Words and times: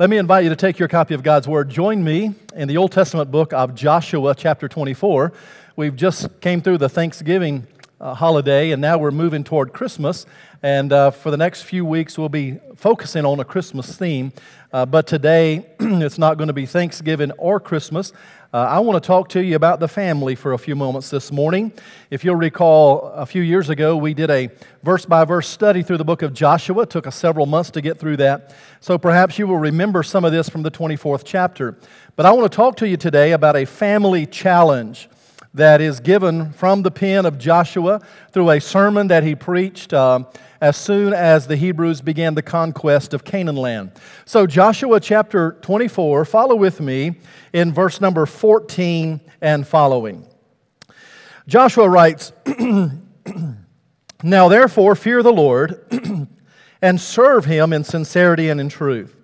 Let 0.00 0.10
me 0.10 0.18
invite 0.18 0.44
you 0.44 0.50
to 0.50 0.54
take 0.54 0.78
your 0.78 0.86
copy 0.86 1.14
of 1.14 1.24
God's 1.24 1.48
Word. 1.48 1.70
Join 1.70 2.04
me 2.04 2.32
in 2.54 2.68
the 2.68 2.76
Old 2.76 2.92
Testament 2.92 3.32
book 3.32 3.52
of 3.52 3.74
Joshua, 3.74 4.32
chapter 4.32 4.68
24. 4.68 5.32
We've 5.74 5.96
just 5.96 6.40
came 6.40 6.60
through 6.60 6.78
the 6.78 6.88
Thanksgiving 6.88 7.66
uh, 8.00 8.14
holiday, 8.14 8.70
and 8.70 8.80
now 8.80 8.96
we're 8.96 9.10
moving 9.10 9.42
toward 9.42 9.72
Christmas. 9.72 10.24
And 10.62 10.92
uh, 10.92 11.10
for 11.10 11.32
the 11.32 11.36
next 11.36 11.62
few 11.62 11.84
weeks, 11.84 12.16
we'll 12.16 12.28
be 12.28 12.60
focusing 12.76 13.24
on 13.24 13.40
a 13.40 13.44
Christmas 13.44 13.96
theme. 13.96 14.32
Uh, 14.72 14.86
but 14.86 15.08
today, 15.08 15.66
it's 15.80 16.16
not 16.16 16.38
going 16.38 16.46
to 16.46 16.52
be 16.52 16.64
Thanksgiving 16.64 17.32
or 17.32 17.58
Christmas. 17.58 18.12
Uh, 18.50 18.60
I 18.60 18.78
want 18.78 19.02
to 19.02 19.06
talk 19.06 19.28
to 19.30 19.44
you 19.44 19.56
about 19.56 19.78
the 19.78 19.88
family 19.88 20.34
for 20.34 20.54
a 20.54 20.58
few 20.58 20.74
moments 20.74 21.10
this 21.10 21.30
morning. 21.30 21.70
If 22.10 22.24
you'll 22.24 22.34
recall, 22.34 23.08
a 23.08 23.26
few 23.26 23.42
years 23.42 23.68
ago, 23.68 23.94
we 23.94 24.14
did 24.14 24.30
a 24.30 24.48
verse 24.82 25.04
by 25.04 25.26
verse 25.26 25.46
study 25.46 25.82
through 25.82 25.98
the 25.98 26.04
book 26.06 26.22
of 26.22 26.32
Joshua. 26.32 26.84
It 26.84 26.88
took 26.88 27.06
us 27.06 27.14
several 27.14 27.44
months 27.44 27.70
to 27.72 27.82
get 27.82 27.98
through 27.98 28.16
that. 28.18 28.54
So 28.80 28.96
perhaps 28.96 29.38
you 29.38 29.46
will 29.46 29.58
remember 29.58 30.02
some 30.02 30.24
of 30.24 30.32
this 30.32 30.48
from 30.48 30.62
the 30.62 30.70
24th 30.70 31.24
chapter. 31.26 31.76
But 32.16 32.24
I 32.24 32.32
want 32.32 32.50
to 32.50 32.56
talk 32.56 32.76
to 32.76 32.88
you 32.88 32.96
today 32.96 33.32
about 33.32 33.54
a 33.54 33.66
family 33.66 34.24
challenge 34.24 35.10
that 35.54 35.80
is 35.80 36.00
given 36.00 36.52
from 36.52 36.82
the 36.82 36.90
pen 36.90 37.26
of 37.26 37.38
Joshua 37.38 38.00
through 38.32 38.50
a 38.50 38.60
sermon 38.60 39.08
that 39.08 39.24
he 39.24 39.34
preached. 39.34 39.92
Uh, 39.92 40.24
as 40.60 40.76
soon 40.76 41.12
as 41.12 41.46
the 41.46 41.56
Hebrews 41.56 42.00
began 42.00 42.34
the 42.34 42.42
conquest 42.42 43.14
of 43.14 43.24
Canaan 43.24 43.56
land. 43.56 43.92
So, 44.24 44.46
Joshua 44.46 44.98
chapter 45.00 45.52
24, 45.62 46.24
follow 46.24 46.56
with 46.56 46.80
me 46.80 47.16
in 47.52 47.72
verse 47.72 48.00
number 48.00 48.26
14 48.26 49.20
and 49.40 49.66
following. 49.66 50.26
Joshua 51.46 51.88
writes, 51.88 52.32
Now 54.22 54.48
therefore 54.48 54.96
fear 54.96 55.22
the 55.22 55.32
Lord 55.32 55.86
and 56.82 57.00
serve 57.00 57.44
him 57.44 57.72
in 57.72 57.84
sincerity 57.84 58.48
and 58.48 58.60
in 58.60 58.68
truth. 58.68 59.14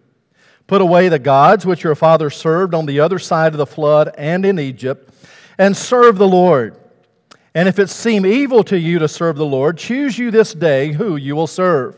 Put 0.66 0.80
away 0.80 1.08
the 1.08 1.18
gods 1.18 1.66
which 1.66 1.82
your 1.82 1.94
fathers 1.94 2.36
served 2.36 2.74
on 2.74 2.86
the 2.86 3.00
other 3.00 3.18
side 3.18 3.52
of 3.52 3.58
the 3.58 3.66
flood 3.66 4.14
and 4.16 4.46
in 4.46 4.58
Egypt, 4.58 5.12
and 5.58 5.76
serve 5.76 6.18
the 6.18 6.28
Lord. 6.28 6.76
And 7.54 7.68
if 7.68 7.78
it 7.78 7.88
seem 7.88 8.26
evil 8.26 8.64
to 8.64 8.78
you 8.78 8.98
to 8.98 9.08
serve 9.08 9.36
the 9.36 9.46
Lord, 9.46 9.78
choose 9.78 10.18
you 10.18 10.30
this 10.30 10.52
day 10.52 10.92
who 10.92 11.16
you 11.16 11.36
will 11.36 11.46
serve, 11.46 11.96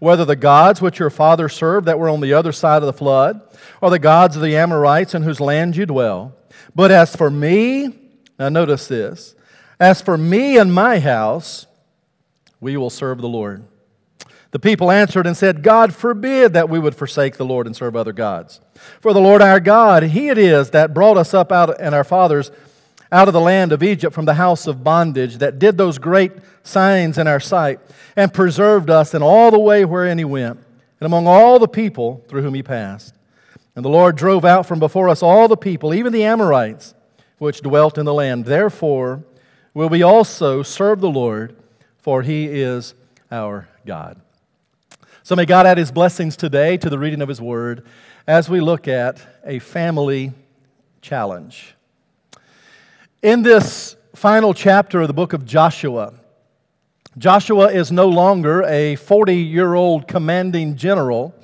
whether 0.00 0.24
the 0.24 0.36
gods 0.36 0.82
which 0.82 0.98
your 0.98 1.10
fathers 1.10 1.54
served 1.54 1.86
that 1.86 1.98
were 1.98 2.08
on 2.08 2.20
the 2.20 2.34
other 2.34 2.52
side 2.52 2.82
of 2.82 2.86
the 2.86 2.92
flood, 2.92 3.40
or 3.80 3.90
the 3.90 3.98
gods 3.98 4.34
of 4.34 4.42
the 4.42 4.56
Amorites 4.56 5.14
in 5.14 5.22
whose 5.22 5.40
land 5.40 5.76
you 5.76 5.86
dwell. 5.86 6.34
But 6.74 6.90
as 6.90 7.14
for 7.14 7.30
me, 7.30 7.94
now 8.38 8.48
notice 8.48 8.88
this, 8.88 9.34
as 9.78 10.02
for 10.02 10.18
me 10.18 10.58
and 10.58 10.74
my 10.74 10.98
house, 10.98 11.66
we 12.60 12.76
will 12.76 12.90
serve 12.90 13.18
the 13.18 13.28
Lord. 13.28 13.64
The 14.50 14.58
people 14.58 14.90
answered 14.90 15.26
and 15.26 15.36
said, 15.36 15.62
God 15.62 15.94
forbid 15.94 16.54
that 16.54 16.68
we 16.68 16.78
would 16.78 16.94
forsake 16.94 17.36
the 17.36 17.44
Lord 17.44 17.66
and 17.66 17.76
serve 17.76 17.94
other 17.94 18.12
gods. 18.12 18.60
For 19.00 19.12
the 19.12 19.20
Lord 19.20 19.42
our 19.42 19.60
God, 19.60 20.02
He 20.04 20.28
it 20.28 20.38
is 20.38 20.70
that 20.70 20.94
brought 20.94 21.18
us 21.18 21.34
up 21.34 21.52
out 21.52 21.78
and 21.80 21.94
our 21.94 22.04
fathers 22.04 22.50
out 23.12 23.28
of 23.28 23.34
the 23.34 23.40
land 23.40 23.72
of 23.72 23.82
Egypt 23.82 24.14
from 24.14 24.24
the 24.24 24.34
house 24.34 24.66
of 24.66 24.82
bondage, 24.82 25.38
that 25.38 25.58
did 25.58 25.78
those 25.78 25.98
great 25.98 26.32
signs 26.62 27.18
in 27.18 27.26
our 27.26 27.40
sight, 27.40 27.80
and 28.16 28.32
preserved 28.34 28.90
us 28.90 29.14
in 29.14 29.22
all 29.22 29.50
the 29.50 29.58
way 29.58 29.84
wherein 29.84 30.18
he 30.18 30.24
went, 30.24 30.58
and 31.00 31.06
among 31.06 31.26
all 31.26 31.58
the 31.58 31.68
people 31.68 32.24
through 32.28 32.42
whom 32.42 32.54
he 32.54 32.62
passed. 32.62 33.14
And 33.74 33.84
the 33.84 33.90
Lord 33.90 34.16
drove 34.16 34.44
out 34.44 34.66
from 34.66 34.78
before 34.78 35.08
us 35.08 35.22
all 35.22 35.48
the 35.48 35.56
people, 35.56 35.92
even 35.92 36.12
the 36.12 36.24
Amorites, 36.24 36.94
which 37.38 37.60
dwelt 37.60 37.98
in 37.98 38.06
the 38.06 38.14
land. 38.14 38.46
Therefore 38.46 39.22
will 39.74 39.90
we 39.90 40.02
also 40.02 40.62
serve 40.62 41.00
the 41.00 41.10
Lord, 41.10 41.54
for 41.98 42.22
he 42.22 42.46
is 42.46 42.94
our 43.30 43.68
God. 43.84 44.20
So 45.22 45.36
may 45.36 45.44
God 45.44 45.66
add 45.66 45.76
his 45.76 45.92
blessings 45.92 46.36
today 46.36 46.78
to 46.78 46.88
the 46.88 46.98
reading 46.98 47.20
of 47.20 47.28
his 47.28 47.40
word 47.40 47.84
as 48.26 48.48
we 48.48 48.60
look 48.60 48.88
at 48.88 49.20
a 49.44 49.58
family 49.58 50.32
challenge. 51.02 51.75
In 53.26 53.42
this 53.42 53.96
final 54.14 54.54
chapter 54.54 55.00
of 55.00 55.08
the 55.08 55.12
book 55.12 55.32
of 55.32 55.44
Joshua, 55.44 56.14
Joshua 57.18 57.72
is 57.72 57.90
no 57.90 58.06
longer 58.08 58.62
a 58.62 58.94
40 58.94 59.34
year 59.34 59.74
old 59.74 60.06
commanding 60.06 60.76
general 60.76 61.34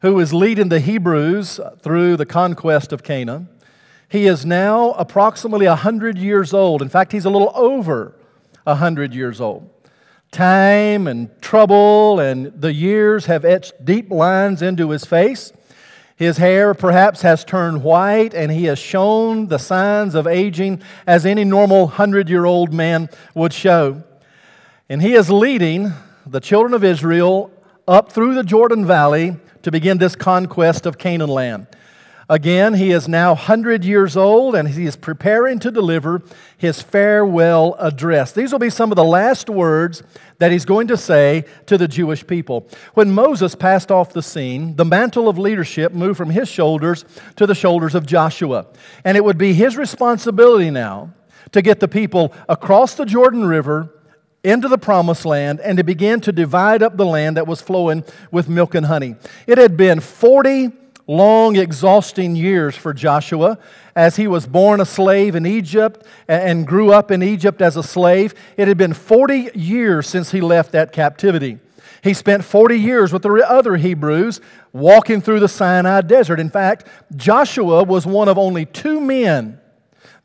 who 0.00 0.18
is 0.18 0.32
leading 0.32 0.70
the 0.70 0.80
Hebrews 0.80 1.60
through 1.80 2.16
the 2.16 2.24
conquest 2.24 2.90
of 2.94 3.02
Canaan. 3.02 3.50
He 4.08 4.26
is 4.26 4.46
now 4.46 4.92
approximately 4.92 5.66
100 5.66 6.16
years 6.16 6.54
old. 6.54 6.80
In 6.80 6.88
fact, 6.88 7.12
he's 7.12 7.26
a 7.26 7.30
little 7.30 7.52
over 7.54 8.14
100 8.64 9.12
years 9.12 9.42
old. 9.42 9.68
Time 10.30 11.06
and 11.06 11.28
trouble 11.42 12.18
and 12.18 12.46
the 12.58 12.72
years 12.72 13.26
have 13.26 13.44
etched 13.44 13.84
deep 13.84 14.10
lines 14.10 14.62
into 14.62 14.88
his 14.88 15.04
face. 15.04 15.52
His 16.20 16.36
hair 16.36 16.74
perhaps 16.74 17.22
has 17.22 17.46
turned 17.46 17.82
white, 17.82 18.34
and 18.34 18.52
he 18.52 18.66
has 18.66 18.78
shown 18.78 19.46
the 19.46 19.58
signs 19.58 20.14
of 20.14 20.26
aging 20.26 20.82
as 21.06 21.24
any 21.24 21.44
normal 21.44 21.86
hundred 21.86 22.28
year 22.28 22.44
old 22.44 22.74
man 22.74 23.08
would 23.34 23.54
show. 23.54 24.02
And 24.90 25.00
he 25.00 25.14
is 25.14 25.30
leading 25.30 25.94
the 26.26 26.38
children 26.38 26.74
of 26.74 26.84
Israel 26.84 27.50
up 27.88 28.12
through 28.12 28.34
the 28.34 28.44
Jordan 28.44 28.84
Valley 28.84 29.34
to 29.62 29.70
begin 29.70 29.96
this 29.96 30.14
conquest 30.14 30.84
of 30.84 30.98
Canaan 30.98 31.30
land. 31.30 31.66
Again, 32.30 32.74
he 32.74 32.92
is 32.92 33.08
now 33.08 33.30
100 33.30 33.84
years 33.84 34.16
old 34.16 34.54
and 34.54 34.68
he 34.68 34.86
is 34.86 34.94
preparing 34.94 35.58
to 35.58 35.72
deliver 35.72 36.22
his 36.56 36.80
farewell 36.80 37.74
address. 37.80 38.30
These 38.30 38.52
will 38.52 38.60
be 38.60 38.70
some 38.70 38.92
of 38.92 38.96
the 38.96 39.02
last 39.02 39.50
words 39.50 40.04
that 40.38 40.52
he's 40.52 40.64
going 40.64 40.86
to 40.86 40.96
say 40.96 41.44
to 41.66 41.76
the 41.76 41.88
Jewish 41.88 42.24
people. 42.24 42.68
When 42.94 43.10
Moses 43.10 43.56
passed 43.56 43.90
off 43.90 44.12
the 44.12 44.22
scene, 44.22 44.76
the 44.76 44.84
mantle 44.84 45.28
of 45.28 45.38
leadership 45.38 45.92
moved 45.92 46.18
from 46.18 46.30
his 46.30 46.48
shoulders 46.48 47.04
to 47.34 47.48
the 47.48 47.54
shoulders 47.56 47.96
of 47.96 48.06
Joshua. 48.06 48.68
And 49.04 49.16
it 49.16 49.24
would 49.24 49.36
be 49.36 49.52
his 49.52 49.76
responsibility 49.76 50.70
now 50.70 51.12
to 51.50 51.60
get 51.62 51.80
the 51.80 51.88
people 51.88 52.32
across 52.48 52.94
the 52.94 53.06
Jordan 53.06 53.44
River 53.44 53.92
into 54.44 54.68
the 54.68 54.78
promised 54.78 55.26
land 55.26 55.58
and 55.58 55.78
to 55.78 55.82
begin 55.82 56.20
to 56.20 56.30
divide 56.30 56.80
up 56.80 56.96
the 56.96 57.04
land 57.04 57.36
that 57.36 57.48
was 57.48 57.60
flowing 57.60 58.04
with 58.30 58.48
milk 58.48 58.76
and 58.76 58.86
honey. 58.86 59.16
It 59.48 59.58
had 59.58 59.76
been 59.76 59.98
40 59.98 60.70
long, 61.10 61.56
exhausting 61.56 62.36
years 62.36 62.76
for 62.76 62.94
Joshua 62.94 63.58
as 63.96 64.14
he 64.14 64.28
was 64.28 64.46
born 64.46 64.80
a 64.80 64.86
slave 64.86 65.34
in 65.34 65.44
Egypt 65.44 66.06
and 66.28 66.64
grew 66.66 66.92
up 66.92 67.10
in 67.10 67.20
Egypt 67.20 67.60
as 67.60 67.76
a 67.76 67.82
slave. 67.82 68.32
It 68.56 68.68
had 68.68 68.78
been 68.78 68.94
40 68.94 69.50
years 69.54 70.06
since 70.06 70.30
he 70.30 70.40
left 70.40 70.70
that 70.72 70.92
captivity. 70.92 71.58
He 72.02 72.14
spent 72.14 72.44
40 72.44 72.78
years 72.78 73.12
with 73.12 73.22
the 73.22 73.30
other 73.30 73.76
Hebrews 73.76 74.40
walking 74.72 75.20
through 75.20 75.40
the 75.40 75.48
Sinai 75.48 76.02
desert. 76.02 76.38
In 76.38 76.48
fact, 76.48 76.86
Joshua 77.16 77.82
was 77.82 78.06
one 78.06 78.28
of 78.28 78.38
only 78.38 78.64
two 78.64 79.00
men 79.00 79.60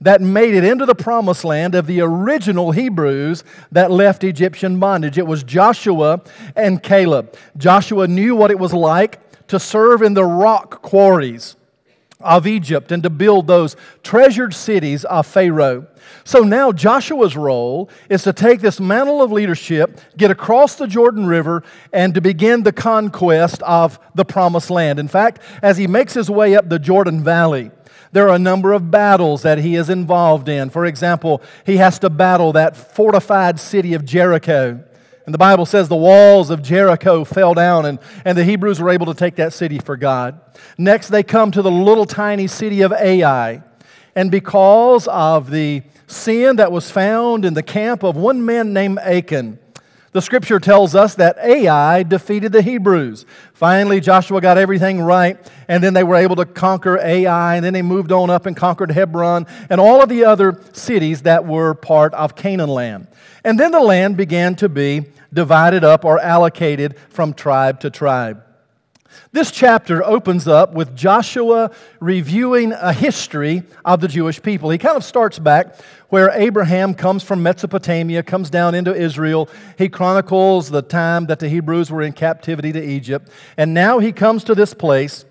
that 0.01 0.21
made 0.21 0.53
it 0.53 0.63
into 0.63 0.85
the 0.85 0.93
promised 0.93 1.43
land 1.43 1.73
of 1.73 1.87
the 1.87 2.01
original 2.01 2.71
Hebrews 2.71 3.43
that 3.71 3.89
left 3.89 4.23
Egyptian 4.23 4.79
bondage. 4.79 5.17
It 5.17 5.25
was 5.25 5.43
Joshua 5.43 6.21
and 6.55 6.83
Caleb. 6.83 7.35
Joshua 7.57 8.07
knew 8.07 8.35
what 8.35 8.51
it 8.51 8.59
was 8.59 8.73
like 8.73 9.24
to 9.47 9.59
serve 9.59 10.01
in 10.01 10.13
the 10.13 10.25
rock 10.25 10.81
quarries 10.81 11.55
of 12.21 12.47
Egypt 12.47 12.91
and 12.91 13.03
to 13.03 13.09
build 13.09 13.47
those 13.47 13.75
treasured 14.01 14.53
cities 14.53 15.05
of 15.05 15.27
Pharaoh. 15.27 15.85
So 16.23 16.39
now 16.39 16.71
Joshua's 16.71 17.35
role 17.35 17.89
is 18.09 18.23
to 18.23 18.33
take 18.33 18.61
this 18.61 18.79
mantle 18.79 19.21
of 19.21 19.31
leadership, 19.31 19.99
get 20.17 20.31
across 20.31 20.75
the 20.75 20.87
Jordan 20.87 21.25
River, 21.25 21.63
and 21.91 22.13
to 22.15 22.21
begin 22.21 22.63
the 22.63 22.71
conquest 22.71 23.61
of 23.63 23.99
the 24.15 24.25
promised 24.25 24.69
land. 24.69 24.97
In 24.97 25.07
fact, 25.07 25.41
as 25.61 25.77
he 25.77 25.87
makes 25.87 26.13
his 26.13 26.29
way 26.29 26.55
up 26.55 26.69
the 26.69 26.79
Jordan 26.79 27.23
Valley, 27.23 27.71
there 28.11 28.29
are 28.29 28.35
a 28.35 28.39
number 28.39 28.71
of 28.71 28.89
battles 28.89 29.41
that 29.41 29.57
he 29.57 29.75
is 29.75 29.89
involved 29.89 30.47
in. 30.47 30.69
For 30.69 30.85
example, 30.85 31.41
he 31.65 31.77
has 31.77 31.99
to 31.99 32.09
battle 32.09 32.53
that 32.53 32.77
fortified 32.77 33.59
city 33.59 33.93
of 33.93 34.05
Jericho. 34.05 34.84
And 35.25 35.33
the 35.33 35.39
Bible 35.39 35.65
says 35.65 35.89
the 35.89 35.95
walls 35.95 36.49
of 36.49 36.61
Jericho 36.61 37.23
fell 37.23 37.53
down, 37.53 37.85
and, 37.85 37.99
and 38.23 38.37
the 38.37 38.43
Hebrews 38.43 38.79
were 38.79 38.91
able 38.91 39.07
to 39.07 39.15
take 39.15 39.35
that 39.35 39.53
city 39.53 39.79
for 39.79 39.97
God. 39.97 40.39
Next, 40.77 41.09
they 41.09 41.23
come 41.23 41.51
to 41.51 41.61
the 41.61 41.71
little 41.71 42.05
tiny 42.05 42.47
city 42.47 42.81
of 42.81 42.93
Ai. 42.93 43.63
And 44.15 44.29
because 44.29 45.07
of 45.07 45.49
the 45.49 45.83
sin 46.07 46.57
that 46.57 46.71
was 46.71 46.91
found 46.91 47.43
in 47.43 47.55
the 47.55 47.63
camp 47.63 48.03
of 48.03 48.15
one 48.15 48.45
man 48.45 48.71
named 48.71 48.99
Achan, 48.99 49.59
the 50.15 50.21
scripture 50.21 50.61
tells 50.61 50.95
us 50.95 51.15
that 51.15 51.37
Ai 51.39 52.03
defeated 52.03 52.53
the 52.53 52.61
Hebrews. 52.61 53.25
Finally, 53.53 53.99
Joshua 53.99 54.39
got 54.39 54.57
everything 54.57 55.01
right, 55.01 55.37
and 55.67 55.83
then 55.83 55.93
they 55.93 56.05
were 56.05 56.15
able 56.15 56.37
to 56.37 56.45
conquer 56.45 56.97
Ai, 56.99 57.57
and 57.57 57.65
then 57.65 57.73
they 57.73 57.81
moved 57.81 58.13
on 58.13 58.29
up 58.29 58.45
and 58.45 58.55
conquered 58.55 58.91
Hebron 58.91 59.45
and 59.69 59.81
all 59.81 60.01
of 60.01 60.07
the 60.07 60.23
other 60.23 60.57
cities 60.71 61.23
that 61.23 61.45
were 61.45 61.73
part 61.73 62.13
of 62.13 62.33
Canaan 62.33 62.69
land. 62.69 63.07
And 63.43 63.59
then 63.59 63.71
the 63.71 63.81
land 63.81 64.15
began 64.15 64.55
to 64.55 64.69
be 64.69 65.03
divided 65.33 65.83
up 65.83 66.05
or 66.05 66.17
allocated 66.21 66.97
from 67.09 67.33
tribe 67.33 67.81
to 67.81 67.89
tribe. 67.89 68.41
This 69.31 69.51
chapter 69.51 70.03
opens 70.03 70.47
up 70.47 70.73
with 70.73 70.95
Joshua 70.95 71.71
reviewing 71.99 72.71
a 72.71 72.93
history 72.93 73.63
of 73.83 74.01
the 74.01 74.07
Jewish 74.07 74.41
people. 74.41 74.69
He 74.69 74.77
kind 74.77 74.95
of 74.95 75.03
starts 75.03 75.39
back 75.39 75.79
where 76.09 76.31
Abraham 76.31 76.93
comes 76.93 77.23
from 77.23 77.43
Mesopotamia, 77.43 78.23
comes 78.23 78.49
down 78.49 78.75
into 78.75 78.95
Israel. 78.95 79.49
He 79.77 79.89
chronicles 79.89 80.69
the 80.69 80.81
time 80.81 81.25
that 81.25 81.39
the 81.39 81.49
Hebrews 81.49 81.91
were 81.91 82.01
in 82.01 82.13
captivity 82.13 82.71
to 82.71 82.83
Egypt. 82.83 83.29
And 83.57 83.73
now 83.73 83.99
he 83.99 84.11
comes 84.11 84.43
to 84.45 84.55
this 84.55 84.73
place 84.73 85.25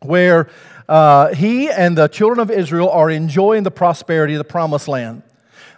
where 0.00 0.48
uh, 0.88 1.34
he 1.34 1.70
and 1.70 1.96
the 1.96 2.08
children 2.08 2.40
of 2.40 2.50
Israel 2.50 2.88
are 2.90 3.10
enjoying 3.10 3.62
the 3.62 3.70
prosperity 3.70 4.34
of 4.34 4.38
the 4.38 4.44
promised 4.44 4.88
land. 4.88 5.22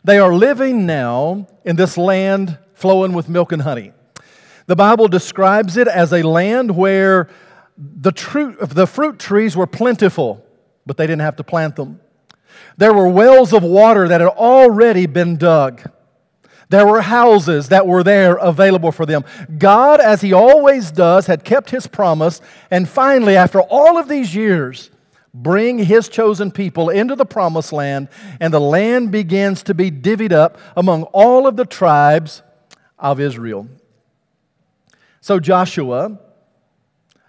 They 0.05 0.19
are 0.19 0.35
living 0.35 0.87
now 0.87 1.47
in 1.65 1.77
this 1.77 1.99
land 1.99 2.59
flowing 2.75 3.13
with 3.13 3.29
milk 3.29 3.53
and 3.53 3.63
honey. 3.63 3.93
The 4.73 4.77
Bible 4.77 5.07
describes 5.07 5.77
it 5.77 5.87
as 5.87 6.15
a 6.15 6.23
land 6.23 6.75
where 6.75 7.29
the, 7.77 8.11
tru- 8.11 8.57
the 8.59 8.87
fruit 8.87 9.19
trees 9.19 9.55
were 9.55 9.67
plentiful, 9.67 10.43
but 10.87 10.97
they 10.97 11.07
didn't 11.07 11.21
have 11.21 11.37
to 11.37 11.45
plant 11.45 11.77
them. 11.77 12.01
There 12.79 12.95
were 12.95 13.07
wells 13.07 13.53
of 13.53 13.63
water 13.63 14.09
that 14.09 14.23
had 14.23 14.31
already 14.31 15.05
been 15.05 15.37
dug. 15.37 15.83
There 16.71 16.87
were 16.87 17.03
houses 17.03 17.69
that 17.69 17.87
were 17.87 18.03
there 18.03 18.37
available 18.37 18.93
for 18.93 19.05
them. 19.05 19.27
God, 19.59 20.01
as 20.01 20.23
He 20.23 20.33
always 20.33 20.91
does, 20.91 21.27
had 21.27 21.45
kept 21.45 21.69
His 21.69 21.87
promise, 21.87 22.41
and 22.71 22.89
finally, 22.89 23.37
after 23.37 23.61
all 23.61 23.99
of 23.99 24.09
these 24.09 24.35
years, 24.35 24.91
bring 25.35 25.81
his 25.81 26.09
chosen 26.09 26.51
people 26.51 26.89
into 26.89 27.15
the 27.15 27.27
promised 27.27 27.75
land, 27.75 28.09
and 28.41 28.55
the 28.55 28.61
land 28.61 29.13
begins 29.13 29.63
to 29.65 29.75
be 29.75 29.91
divvied 29.91 30.33
up 30.33 30.57
among 30.75 31.03
all 31.13 31.47
of 31.47 31.57
the 31.57 31.67
tribes 31.67 32.41
of 32.99 33.21
Israel. 33.21 33.69
So 35.23 35.39
Joshua, 35.39 36.19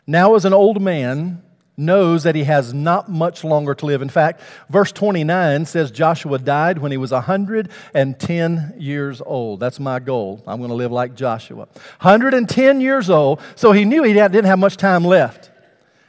now 0.07 0.33
as 0.33 0.45
an 0.45 0.53
old 0.53 0.81
man, 0.81 1.43
knows 1.77 2.23
that 2.23 2.33
he 2.33 2.43
has 2.43 2.73
not 2.73 3.07
much 3.07 3.43
longer 3.43 3.75
to 3.75 3.85
live. 3.85 4.01
In 4.01 4.09
fact, 4.09 4.41
verse 4.67 4.91
29 4.91 5.65
says 5.65 5.91
Joshua 5.91 6.39
died 6.39 6.79
when 6.79 6.91
he 6.91 6.97
was 6.97 7.11
110 7.11 8.73
years 8.77 9.21
old. 9.23 9.59
That's 9.59 9.79
my 9.79 9.99
goal. 9.99 10.43
I'm 10.47 10.57
going 10.57 10.69
to 10.69 10.75
live 10.75 10.91
like 10.91 11.13
Joshua. 11.13 11.67
110 12.01 12.81
years 12.81 13.11
old, 13.11 13.39
so 13.55 13.71
he 13.71 13.85
knew 13.85 14.03
he 14.03 14.13
didn't 14.13 14.45
have 14.45 14.59
much 14.59 14.75
time 14.77 15.05
left. 15.05 15.51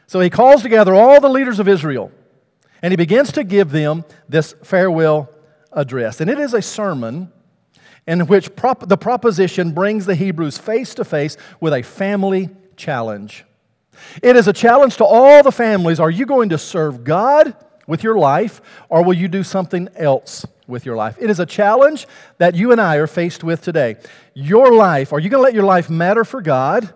So 0.07 0.21
he 0.21 0.31
calls 0.31 0.63
together 0.63 0.95
all 0.95 1.21
the 1.21 1.29
leaders 1.29 1.59
of 1.59 1.69
Israel 1.69 2.11
and 2.81 2.93
he 2.93 2.97
begins 2.97 3.33
to 3.33 3.45
give 3.45 3.71
them 3.71 4.07
this 4.27 4.55
farewell 4.63 5.31
address. 5.71 6.23
And 6.23 6.31
it 6.31 6.39
is 6.39 6.55
a 6.55 6.63
sermon 6.63 7.31
in 8.07 8.27
which 8.27 8.55
prop- 8.55 8.89
the 8.89 8.97
proposition 8.97 9.73
brings 9.73 10.07
the 10.07 10.15
Hebrews 10.15 10.59
face 10.59 10.95
to 10.95 11.05
face 11.05 11.37
with 11.61 11.73
a 11.73 11.83
family 11.83 12.51
challenge. 12.77 13.45
It 14.23 14.37
is 14.37 14.49
a 14.49 14.53
challenge 14.53 14.97
to 14.97 15.05
all 15.05 15.43
the 15.43 15.53
families. 15.53 16.01
Are 16.01 16.11
you 16.11 16.27
going 16.27 16.51
to 16.51 16.59
serve 16.59 17.05
God 17.05 17.57
with 17.87 18.03
your 18.03 18.19
life 18.19 18.61
or 18.89 19.03
will 19.05 19.15
you 19.15 19.29
do 19.29 19.43
something 19.43 19.89
else 19.97 20.45
with 20.67 20.85
your 20.85 20.97
life? 20.97 21.17
It 21.21 21.31
is 21.31 21.41
a 21.41 21.47
challenge 21.47 22.07
that 22.39 22.55
you 22.55 22.73
and 22.73 22.81
I 22.81 22.97
are 22.97 23.07
faced 23.07 23.45
with 23.45 23.63
today. 23.63 23.97
Your 24.35 24.75
life, 24.75 25.13
are 25.13 25.21
you 25.21 25.29
going 25.29 25.41
to 25.41 25.45
let 25.45 25.55
your 25.55 25.65
life 25.65 25.89
matter 25.89 26.25
for 26.25 26.41
God? 26.41 26.93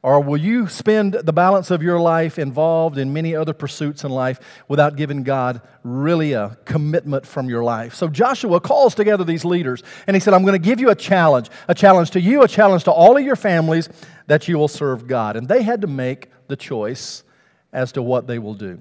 Or 0.00 0.20
will 0.20 0.36
you 0.36 0.68
spend 0.68 1.14
the 1.14 1.32
balance 1.32 1.72
of 1.72 1.82
your 1.82 1.98
life 1.98 2.38
involved 2.38 2.98
in 2.98 3.12
many 3.12 3.34
other 3.34 3.52
pursuits 3.52 4.04
in 4.04 4.12
life 4.12 4.38
without 4.68 4.94
giving 4.94 5.24
God 5.24 5.60
really 5.82 6.34
a 6.34 6.56
commitment 6.64 7.26
from 7.26 7.48
your 7.48 7.64
life? 7.64 7.96
So 7.96 8.06
Joshua 8.06 8.60
calls 8.60 8.94
together 8.94 9.24
these 9.24 9.44
leaders 9.44 9.82
and 10.06 10.14
he 10.14 10.20
said, 10.20 10.34
I'm 10.34 10.42
going 10.42 10.52
to 10.52 10.64
give 10.64 10.78
you 10.78 10.90
a 10.90 10.94
challenge, 10.94 11.50
a 11.66 11.74
challenge 11.74 12.12
to 12.12 12.20
you, 12.20 12.42
a 12.42 12.48
challenge 12.48 12.84
to 12.84 12.92
all 12.92 13.16
of 13.16 13.24
your 13.24 13.34
families 13.34 13.88
that 14.28 14.46
you 14.46 14.56
will 14.56 14.68
serve 14.68 15.08
God. 15.08 15.34
And 15.34 15.48
they 15.48 15.62
had 15.62 15.80
to 15.80 15.88
make 15.88 16.28
the 16.46 16.56
choice 16.56 17.24
as 17.72 17.90
to 17.92 18.02
what 18.02 18.28
they 18.28 18.38
will 18.38 18.54
do. 18.54 18.78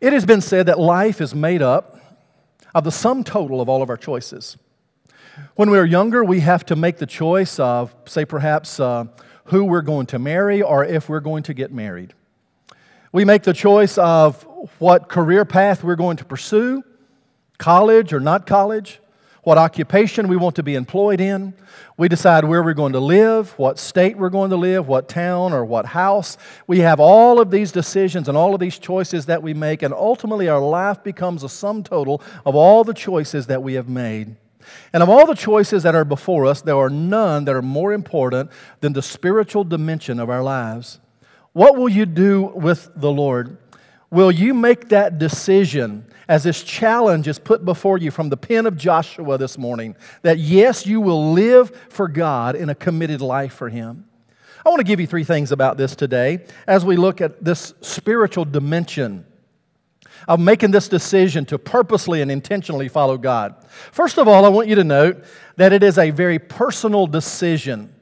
It 0.00 0.12
has 0.12 0.26
been 0.26 0.40
said 0.40 0.66
that 0.66 0.80
life 0.80 1.20
is 1.20 1.36
made 1.36 1.62
up 1.62 2.00
of 2.74 2.82
the 2.82 2.92
sum 2.92 3.22
total 3.22 3.60
of 3.60 3.68
all 3.68 3.82
of 3.82 3.90
our 3.90 3.96
choices. 3.96 4.56
When 5.54 5.70
we 5.70 5.78
are 5.78 5.84
younger, 5.84 6.24
we 6.24 6.40
have 6.40 6.66
to 6.66 6.74
make 6.74 6.98
the 6.98 7.06
choice 7.06 7.60
of, 7.60 7.94
say, 8.06 8.24
perhaps. 8.24 8.80
Uh, 8.80 9.04
who 9.48 9.64
we're 9.64 9.82
going 9.82 10.06
to 10.06 10.18
marry 10.18 10.62
or 10.62 10.84
if 10.84 11.08
we're 11.08 11.20
going 11.20 11.42
to 11.44 11.54
get 11.54 11.72
married. 11.72 12.14
We 13.12 13.24
make 13.24 13.42
the 13.42 13.54
choice 13.54 13.96
of 13.96 14.42
what 14.78 15.08
career 15.08 15.44
path 15.44 15.82
we're 15.82 15.96
going 15.96 16.18
to 16.18 16.24
pursue, 16.24 16.84
college 17.56 18.12
or 18.12 18.20
not 18.20 18.46
college, 18.46 19.00
what 19.44 19.56
occupation 19.56 20.28
we 20.28 20.36
want 20.36 20.56
to 20.56 20.62
be 20.62 20.74
employed 20.74 21.22
in. 21.22 21.54
We 21.96 22.08
decide 22.08 22.44
where 22.44 22.62
we're 22.62 22.74
going 22.74 22.92
to 22.92 23.00
live, 23.00 23.58
what 23.58 23.78
state 23.78 24.18
we're 24.18 24.28
going 24.28 24.50
to 24.50 24.56
live, 24.56 24.86
what 24.86 25.08
town 25.08 25.54
or 25.54 25.64
what 25.64 25.86
house. 25.86 26.36
We 26.66 26.80
have 26.80 27.00
all 27.00 27.40
of 27.40 27.50
these 27.50 27.72
decisions 27.72 28.28
and 28.28 28.36
all 28.36 28.52
of 28.52 28.60
these 28.60 28.78
choices 28.78 29.24
that 29.26 29.42
we 29.42 29.54
make, 29.54 29.82
and 29.82 29.94
ultimately 29.94 30.48
our 30.50 30.60
life 30.60 31.02
becomes 31.02 31.42
a 31.44 31.48
sum 31.48 31.82
total 31.82 32.20
of 32.44 32.54
all 32.54 32.84
the 32.84 32.92
choices 32.92 33.46
that 33.46 33.62
we 33.62 33.74
have 33.74 33.88
made. 33.88 34.36
And 34.92 35.02
of 35.02 35.08
all 35.08 35.26
the 35.26 35.34
choices 35.34 35.82
that 35.82 35.94
are 35.94 36.04
before 36.04 36.46
us, 36.46 36.62
there 36.62 36.76
are 36.76 36.90
none 36.90 37.44
that 37.44 37.54
are 37.54 37.62
more 37.62 37.92
important 37.92 38.50
than 38.80 38.92
the 38.92 39.02
spiritual 39.02 39.64
dimension 39.64 40.20
of 40.20 40.30
our 40.30 40.42
lives. 40.42 41.00
What 41.52 41.76
will 41.76 41.88
you 41.88 42.06
do 42.06 42.44
with 42.54 42.90
the 42.94 43.10
Lord? 43.10 43.58
Will 44.10 44.30
you 44.30 44.54
make 44.54 44.88
that 44.88 45.18
decision 45.18 46.06
as 46.28 46.42
this 46.44 46.62
challenge 46.62 47.26
is 47.28 47.38
put 47.38 47.64
before 47.64 47.98
you 47.98 48.10
from 48.10 48.28
the 48.28 48.36
pen 48.36 48.66
of 48.66 48.76
Joshua 48.76 49.38
this 49.38 49.58
morning 49.58 49.96
that 50.22 50.38
yes, 50.38 50.86
you 50.86 51.00
will 51.00 51.32
live 51.32 51.70
for 51.88 52.08
God 52.08 52.54
in 52.54 52.68
a 52.68 52.74
committed 52.74 53.20
life 53.20 53.52
for 53.52 53.68
Him? 53.68 54.06
I 54.64 54.70
want 54.70 54.80
to 54.80 54.84
give 54.84 55.00
you 55.00 55.06
three 55.06 55.24
things 55.24 55.52
about 55.52 55.76
this 55.76 55.96
today 55.96 56.44
as 56.66 56.84
we 56.84 56.96
look 56.96 57.20
at 57.20 57.42
this 57.42 57.74
spiritual 57.80 58.44
dimension 58.44 59.24
of 60.26 60.40
making 60.40 60.70
this 60.70 60.88
decision 60.88 61.44
to 61.46 61.58
purposely 61.58 62.22
and 62.22 62.30
intentionally 62.30 62.88
follow 62.88 63.16
God. 63.16 63.54
First 63.92 64.18
of 64.18 64.26
all, 64.26 64.44
I 64.44 64.48
want 64.48 64.68
you 64.68 64.74
to 64.76 64.84
note 64.84 65.24
that 65.56 65.72
it 65.72 65.82
is 65.82 65.98
a 65.98 66.10
very 66.10 66.38
personal 66.38 67.06
decision. 67.06 67.94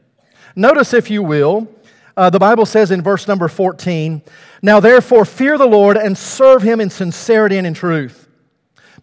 Notice, 0.55 0.95
if 0.95 1.11
you 1.11 1.23
will, 1.23 1.69
uh, 2.17 2.31
the 2.31 2.39
Bible 2.39 2.65
says 2.65 2.91
in 2.91 3.03
verse 3.03 3.29
number 3.29 3.49
14, 3.49 4.23
Now 4.63 4.81
therefore 4.81 5.25
fear 5.25 5.59
the 5.59 5.67
Lord 5.67 5.97
and 5.97 6.17
serve 6.17 6.63
him 6.63 6.81
in 6.81 6.89
sincerity 6.89 7.59
and 7.59 7.67
in 7.67 7.75
truth. 7.75 8.29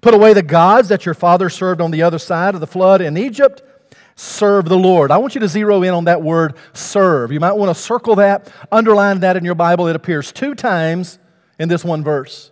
Put 0.02 0.14
away 0.14 0.34
the 0.34 0.42
gods 0.42 0.90
that 0.90 1.06
your 1.06 1.16
father 1.16 1.50
served 1.50 1.80
on 1.80 1.92
the 1.92 2.02
other 2.02 2.20
side 2.20 2.56
of 2.56 2.62
the 2.62 2.68
flood 2.68 3.02
in 3.02 3.18
Egypt. 3.18 3.62
Serve 4.16 4.66
the 4.66 4.78
Lord. 4.78 5.12
I 5.12 5.18
want 5.18 5.34
you 5.34 5.42
to 5.42 5.48
zero 5.48 5.82
in 5.84 5.94
on 5.94 6.06
that 6.06 6.22
word 6.22 6.56
serve. 6.74 7.32
You 7.32 7.40
might 7.40 7.54
want 7.54 7.76
to 7.76 7.82
circle 7.82 8.16
that, 8.16 8.52
underline 8.72 9.22
that 9.22 9.38
in 9.38 9.46
your 9.46 9.56
Bible. 9.56 9.88
It 9.88 9.96
appears 9.96 10.32
two 10.32 10.56
times 10.56 11.20
in 11.58 11.70
this 11.70 11.84
one 11.86 12.04
verse. 12.04 12.52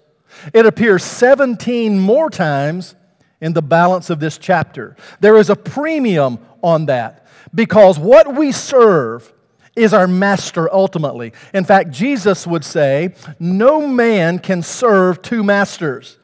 It 0.54 0.66
appears 0.66 1.04
17 1.04 2.00
more 2.00 2.30
times 2.30 2.96
in 3.40 3.54
the 3.54 3.62
balance 3.62 4.10
of 4.10 4.20
this 4.20 4.38
chapter. 4.38 4.96
There 5.20 5.38
is 5.38 5.50
a 5.50 5.56
premium 5.56 6.40
on 6.62 6.86
that 6.88 7.26
because 7.54 7.98
what 7.98 8.36
we 8.36 8.52
serve 8.52 9.34
is 9.76 9.94
our 9.94 10.08
master 10.08 10.72
ultimately. 10.74 11.34
In 11.54 11.64
fact, 11.64 11.92
Jesus 11.92 12.46
would 12.46 12.66
say, 12.66 13.16
No 13.40 13.88
man 13.88 14.40
can 14.40 14.62
serve 14.62 15.22
two 15.22 15.44
masters. 15.44 16.18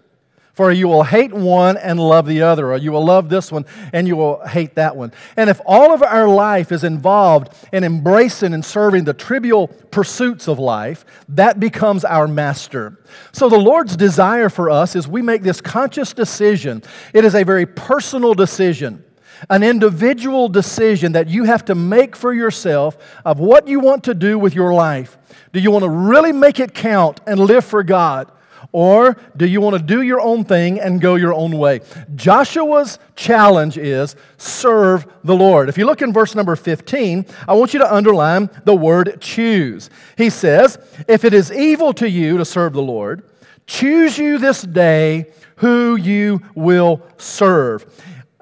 For 0.57 0.71
you 0.71 0.87
will 0.87 1.03
hate 1.03 1.31
one 1.31 1.77
and 1.77 1.99
love 1.99 2.25
the 2.25 2.41
other, 2.41 2.71
or 2.73 2.77
you 2.77 2.91
will 2.91 3.05
love 3.05 3.29
this 3.29 3.51
one 3.51 3.67
and 3.93 4.07
you 4.07 4.15
will 4.15 4.43
hate 4.43 4.73
that 4.73 4.95
one. 4.95 5.13
And 5.35 5.51
if 5.51 5.61
all 5.67 5.93
of 5.93 6.01
our 6.01 6.27
life 6.27 6.71
is 6.71 6.83
involved 6.83 7.53
in 7.71 7.83
embracing 7.83 8.55
and 8.55 8.65
serving 8.65 9.03
the 9.03 9.13
trivial 9.13 9.67
pursuits 9.67 10.47
of 10.47 10.57
life, 10.57 11.05
that 11.29 11.59
becomes 11.59 12.03
our 12.03 12.27
master. 12.27 12.97
So 13.33 13.49
the 13.49 13.59
Lord's 13.59 13.95
desire 13.95 14.49
for 14.49 14.71
us 14.71 14.95
is 14.95 15.07
we 15.07 15.21
make 15.21 15.43
this 15.43 15.61
conscious 15.61 16.11
decision. 16.11 16.81
It 17.13 17.23
is 17.23 17.35
a 17.35 17.43
very 17.43 17.67
personal 17.67 18.33
decision 18.33 19.03
an 19.51 19.61
individual 19.61 20.49
decision 20.49 21.11
that 21.11 21.27
you 21.27 21.43
have 21.43 21.63
to 21.63 21.75
make 21.75 22.15
for 22.15 22.33
yourself 22.33 22.97
of 23.23 23.39
what 23.39 23.67
you 23.67 23.79
want 23.79 24.05
to 24.05 24.15
do 24.15 24.39
with 24.39 24.55
your 24.55 24.73
life. 24.73 25.15
Do 25.53 25.59
you 25.59 25.69
want 25.69 25.83
to 25.83 25.89
really 25.89 26.31
make 26.31 26.59
it 26.59 26.73
count 26.73 27.21
and 27.27 27.39
live 27.39 27.63
for 27.63 27.83
God? 27.83 28.31
Or 28.77 29.17
do 29.35 29.47
you 29.47 29.59
want 29.59 29.75
to 29.75 29.81
do 29.81 30.03
your 30.03 30.21
own 30.21 30.43
thing 30.43 30.79
and 30.79 31.01
go 31.01 31.15
your 31.15 31.33
own 31.33 31.57
way? 31.57 31.81
Joshua's 32.13 32.99
challenge 33.15 33.75
is 33.75 34.15
serve 34.37 35.07
the 35.23 35.33
Lord. 35.33 35.67
If 35.67 35.79
you 35.79 35.87
look 35.87 36.03
in 36.03 36.13
verse 36.13 36.35
number 36.35 36.55
15, 36.55 37.25
I 37.47 37.55
want 37.55 37.73
you 37.73 37.79
to 37.79 37.91
underline 37.91 38.51
the 38.65 38.75
word 38.75 39.17
choose. 39.19 39.89
He 40.15 40.29
says, 40.29 40.77
If 41.07 41.25
it 41.25 41.33
is 41.33 41.51
evil 41.51 41.91
to 41.93 42.07
you 42.07 42.37
to 42.37 42.45
serve 42.45 42.73
the 42.73 42.81
Lord, 42.83 43.27
choose 43.65 44.19
you 44.19 44.37
this 44.37 44.61
day 44.61 45.31
who 45.55 45.95
you 45.95 46.43
will 46.53 47.01
serve. 47.17 47.83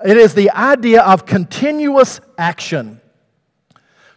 It 0.06 0.18
is 0.18 0.34
the 0.34 0.52
idea 0.52 1.02
of 1.02 1.26
continuous 1.26 2.20
action. 2.38 3.00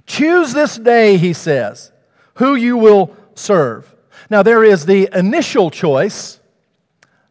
Choose 0.05 0.53
this 0.53 0.77
day, 0.79 1.17
he 1.17 1.33
says, 1.33 1.93
who 2.35 2.57
you 2.57 2.77
will 2.77 3.17
serve. 3.37 3.95
Now, 4.31 4.43
there 4.43 4.63
is 4.63 4.85
the 4.85 5.09
initial 5.13 5.71
choice 5.71 6.39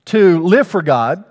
to 0.06 0.42
live 0.44 0.68
for 0.68 0.82
God, 0.82 1.24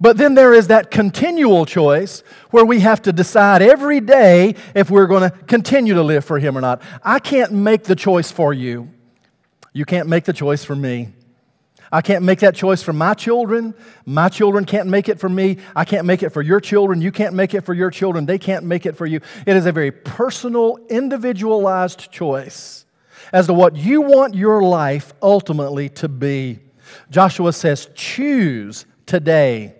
but 0.00 0.16
then 0.16 0.34
there 0.34 0.54
is 0.54 0.68
that 0.68 0.90
continual 0.90 1.66
choice 1.66 2.22
where 2.50 2.64
we 2.64 2.80
have 2.80 3.02
to 3.02 3.12
decide 3.12 3.60
every 3.60 4.00
day 4.00 4.54
if 4.74 4.90
we're 4.90 5.06
going 5.06 5.30
to 5.30 5.36
continue 5.46 5.94
to 5.94 6.02
live 6.02 6.24
for 6.24 6.38
Him 6.38 6.56
or 6.56 6.60
not. 6.60 6.82
I 7.02 7.18
can't 7.18 7.52
make 7.52 7.84
the 7.84 7.96
choice 7.96 8.30
for 8.30 8.54
you. 8.54 8.88
You 9.72 9.84
can't 9.84 10.08
make 10.08 10.24
the 10.24 10.32
choice 10.32 10.64
for 10.64 10.76
me. 10.76 11.10
I 11.92 12.02
can't 12.02 12.24
make 12.24 12.38
that 12.40 12.54
choice 12.54 12.82
for 12.82 12.92
my 12.92 13.14
children. 13.14 13.74
My 14.06 14.28
children 14.28 14.64
can't 14.64 14.88
make 14.88 15.08
it 15.08 15.18
for 15.18 15.28
me. 15.28 15.58
I 15.74 15.84
can't 15.84 16.06
make 16.06 16.22
it 16.22 16.30
for 16.30 16.40
your 16.40 16.60
children. 16.60 17.02
You 17.02 17.10
can't 17.10 17.34
make 17.34 17.52
it 17.52 17.62
for 17.62 17.74
your 17.74 17.90
children. 17.90 18.26
They 18.26 18.38
can't 18.38 18.64
make 18.64 18.86
it 18.86 18.96
for 18.96 19.06
you. 19.06 19.20
It 19.44 19.56
is 19.56 19.66
a 19.66 19.72
very 19.72 19.90
personal, 19.90 20.78
individualized 20.88 22.12
choice. 22.12 22.84
As 23.32 23.46
to 23.46 23.52
what 23.52 23.76
you 23.76 24.02
want 24.02 24.34
your 24.34 24.62
life 24.62 25.12
ultimately 25.22 25.88
to 25.88 26.08
be. 26.08 26.58
Joshua 27.10 27.52
says, 27.52 27.88
Choose 27.94 28.86
today 29.06 29.74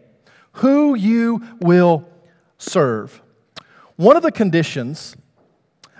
who 0.52 0.94
you 0.94 1.42
will 1.60 2.06
serve. 2.58 3.20
One 3.96 4.16
of 4.16 4.22
the 4.22 4.32
conditions 4.32 5.16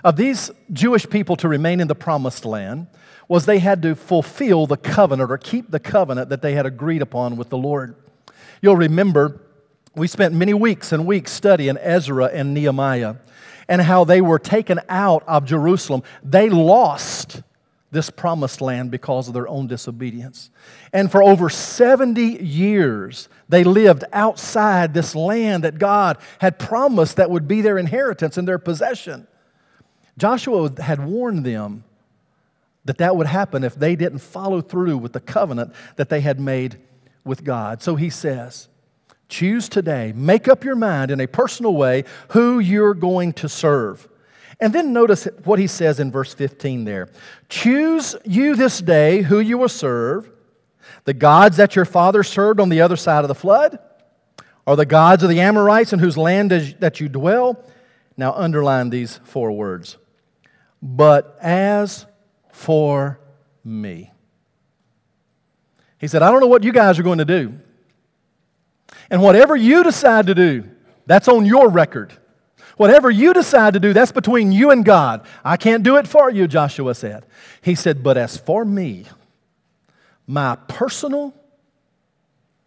of 0.03 0.15
these 0.15 0.49
Jewish 0.71 1.07
people 1.09 1.35
to 1.37 1.47
remain 1.47 1.79
in 1.79 1.87
the 1.87 1.95
promised 1.95 2.45
land 2.45 2.87
was 3.27 3.45
they 3.45 3.59
had 3.59 3.81
to 3.83 3.95
fulfill 3.95 4.67
the 4.67 4.77
covenant 4.77 5.31
or 5.31 5.37
keep 5.37 5.71
the 5.71 5.79
covenant 5.79 6.29
that 6.29 6.41
they 6.41 6.53
had 6.53 6.65
agreed 6.65 7.01
upon 7.01 7.37
with 7.37 7.49
the 7.49 7.57
Lord. 7.57 7.95
You'll 8.61 8.75
remember 8.75 9.41
we 9.95 10.07
spent 10.07 10.33
many 10.33 10.53
weeks 10.53 10.91
and 10.91 11.05
weeks 11.05 11.31
studying 11.31 11.77
Ezra 11.77 12.25
and 12.25 12.53
Nehemiah 12.53 13.15
and 13.67 13.81
how 13.81 14.03
they 14.03 14.21
were 14.21 14.39
taken 14.39 14.79
out 14.89 15.23
of 15.27 15.45
Jerusalem. 15.45 16.03
They 16.23 16.49
lost 16.49 17.41
this 17.91 18.09
promised 18.09 18.61
land 18.61 18.89
because 18.89 19.27
of 19.27 19.33
their 19.33 19.47
own 19.47 19.67
disobedience. 19.67 20.49
And 20.93 21.11
for 21.11 21.21
over 21.21 21.49
70 21.49 22.21
years, 22.43 23.27
they 23.49 23.65
lived 23.65 24.05
outside 24.13 24.93
this 24.93 25.13
land 25.13 25.65
that 25.65 25.77
God 25.77 26.17
had 26.39 26.57
promised 26.57 27.17
that 27.17 27.29
would 27.29 27.47
be 27.47 27.61
their 27.61 27.77
inheritance 27.77 28.37
and 28.37 28.47
their 28.47 28.59
possession. 28.59 29.27
Joshua 30.17 30.71
had 30.81 31.05
warned 31.05 31.45
them 31.45 31.83
that 32.85 32.97
that 32.97 33.15
would 33.15 33.27
happen 33.27 33.63
if 33.63 33.75
they 33.75 33.95
didn't 33.95 34.19
follow 34.19 34.61
through 34.61 34.97
with 34.97 35.13
the 35.13 35.19
covenant 35.19 35.73
that 35.97 36.09
they 36.09 36.21
had 36.21 36.39
made 36.39 36.79
with 37.23 37.43
God. 37.43 37.81
So 37.81 37.95
he 37.95 38.09
says, 38.09 38.69
Choose 39.31 39.69
today, 39.69 40.11
make 40.13 40.49
up 40.49 40.65
your 40.65 40.75
mind 40.75 41.09
in 41.09 41.21
a 41.21 41.25
personal 41.25 41.73
way 41.73 42.03
who 42.31 42.59
you're 42.59 42.93
going 42.93 43.31
to 43.33 43.47
serve. 43.47 44.09
And 44.59 44.73
then 44.73 44.91
notice 44.91 45.23
what 45.45 45.57
he 45.57 45.67
says 45.67 46.01
in 46.01 46.11
verse 46.11 46.33
15 46.33 46.83
there. 46.83 47.07
Choose 47.47 48.13
you 48.25 48.57
this 48.57 48.79
day 48.79 49.21
who 49.21 49.39
you 49.39 49.57
will 49.57 49.69
serve, 49.69 50.29
the 51.05 51.13
gods 51.13 51.55
that 51.55 51.77
your 51.77 51.85
father 51.85 52.23
served 52.23 52.59
on 52.59 52.67
the 52.67 52.81
other 52.81 52.97
side 52.97 53.23
of 53.23 53.29
the 53.29 53.33
flood, 53.33 53.79
or 54.65 54.75
the 54.75 54.85
gods 54.85 55.23
of 55.23 55.29
the 55.29 55.39
Amorites 55.39 55.93
in 55.93 55.99
whose 55.99 56.17
land 56.17 56.51
that 56.51 56.99
you 56.99 57.07
dwell. 57.07 57.63
Now 58.17 58.33
underline 58.33 58.89
these 58.89 59.21
four 59.23 59.53
words. 59.53 59.95
But 60.81 61.37
as 61.41 62.05
for 62.51 63.17
me. 63.63 64.11
He 65.99 66.09
said, 66.09 66.21
I 66.21 66.29
don't 66.29 66.41
know 66.41 66.47
what 66.47 66.65
you 66.65 66.73
guys 66.73 66.99
are 66.99 67.03
going 67.03 67.19
to 67.19 67.25
do. 67.25 67.57
And 69.11 69.21
whatever 69.21 69.57
you 69.57 69.83
decide 69.83 70.27
to 70.27 70.33
do, 70.33 70.63
that's 71.05 71.27
on 71.27 71.45
your 71.45 71.69
record. 71.69 72.13
Whatever 72.77 73.11
you 73.11 73.33
decide 73.33 73.73
to 73.73 73.79
do, 73.79 73.91
that's 73.91 74.13
between 74.13 74.53
you 74.53 74.71
and 74.71 74.85
God. 74.85 75.27
I 75.43 75.57
can't 75.57 75.83
do 75.83 75.97
it 75.97 76.07
for 76.07 76.31
you, 76.31 76.47
Joshua 76.47 76.95
said. 76.95 77.25
He 77.61 77.75
said, 77.75 78.01
But 78.01 78.17
as 78.17 78.37
for 78.37 78.63
me, 78.63 79.05
my 80.25 80.55
personal, 80.55 81.33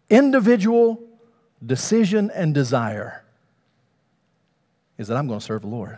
individual 0.07 1.01
decision 1.65 2.29
and 2.29 2.53
desire 2.53 3.25
is 4.99 5.07
that 5.07 5.17
I'm 5.17 5.27
going 5.27 5.39
to 5.39 5.45
serve 5.45 5.63
the 5.63 5.67
Lord. 5.67 5.97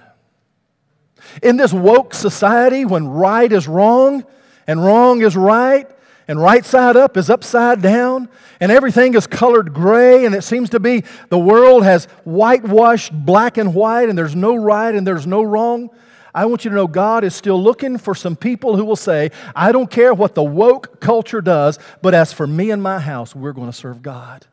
In 1.44 1.58
this 1.58 1.74
woke 1.74 2.14
society, 2.14 2.86
when 2.86 3.06
right 3.06 3.52
is 3.52 3.68
wrong 3.68 4.26
and 4.66 4.84
wrong 4.84 5.22
is 5.22 5.36
right, 5.36 5.90
and 6.28 6.42
right 6.42 6.66
side 6.66 6.98
up 6.98 7.16
is 7.16 7.30
upside 7.30 7.82
down, 7.82 8.30
and 8.60 8.72
everything 8.72 9.14
is 9.14 9.28
colored 9.28 9.74
gray, 9.74 10.26
and 10.26 10.36
it 10.36 10.44
seems 10.44 10.70
to 10.72 10.80
be 10.80 11.04
the 11.30 11.40
world 11.40 11.84
has 11.84 12.06
whitewashed 12.26 13.14
black 13.14 13.58
and 13.58 13.74
white, 13.74 14.10
and 14.10 14.18
there's 14.18 14.36
no 14.36 14.56
right 14.56 14.94
and 14.94 15.08
there's 15.08 15.28
no 15.28 15.44
wrong. 15.44 15.90
I 16.36 16.46
want 16.46 16.66
you 16.66 16.70
to 16.70 16.76
know 16.76 16.88
God 16.88 17.24
is 17.24 17.34
still 17.34 17.62
looking 17.62 17.98
for 17.98 18.14
some 18.14 18.36
people 18.36 18.76
who 18.76 18.86
will 18.86 18.96
say, 18.96 19.32
I 19.56 19.72
don't 19.72 19.90
care 19.90 20.14
what 20.14 20.36
the 20.36 20.44
woke 20.44 21.00
culture 21.00 21.42
does, 21.42 21.80
but 22.02 22.14
as 22.14 22.32
for 22.32 22.46
me 22.46 22.72
and 22.72 22.84
my 22.84 23.00
house, 23.00 23.34
we're 23.34 23.54
going 23.54 23.72
to 23.72 23.78
serve 23.78 24.02
God. 24.02 24.46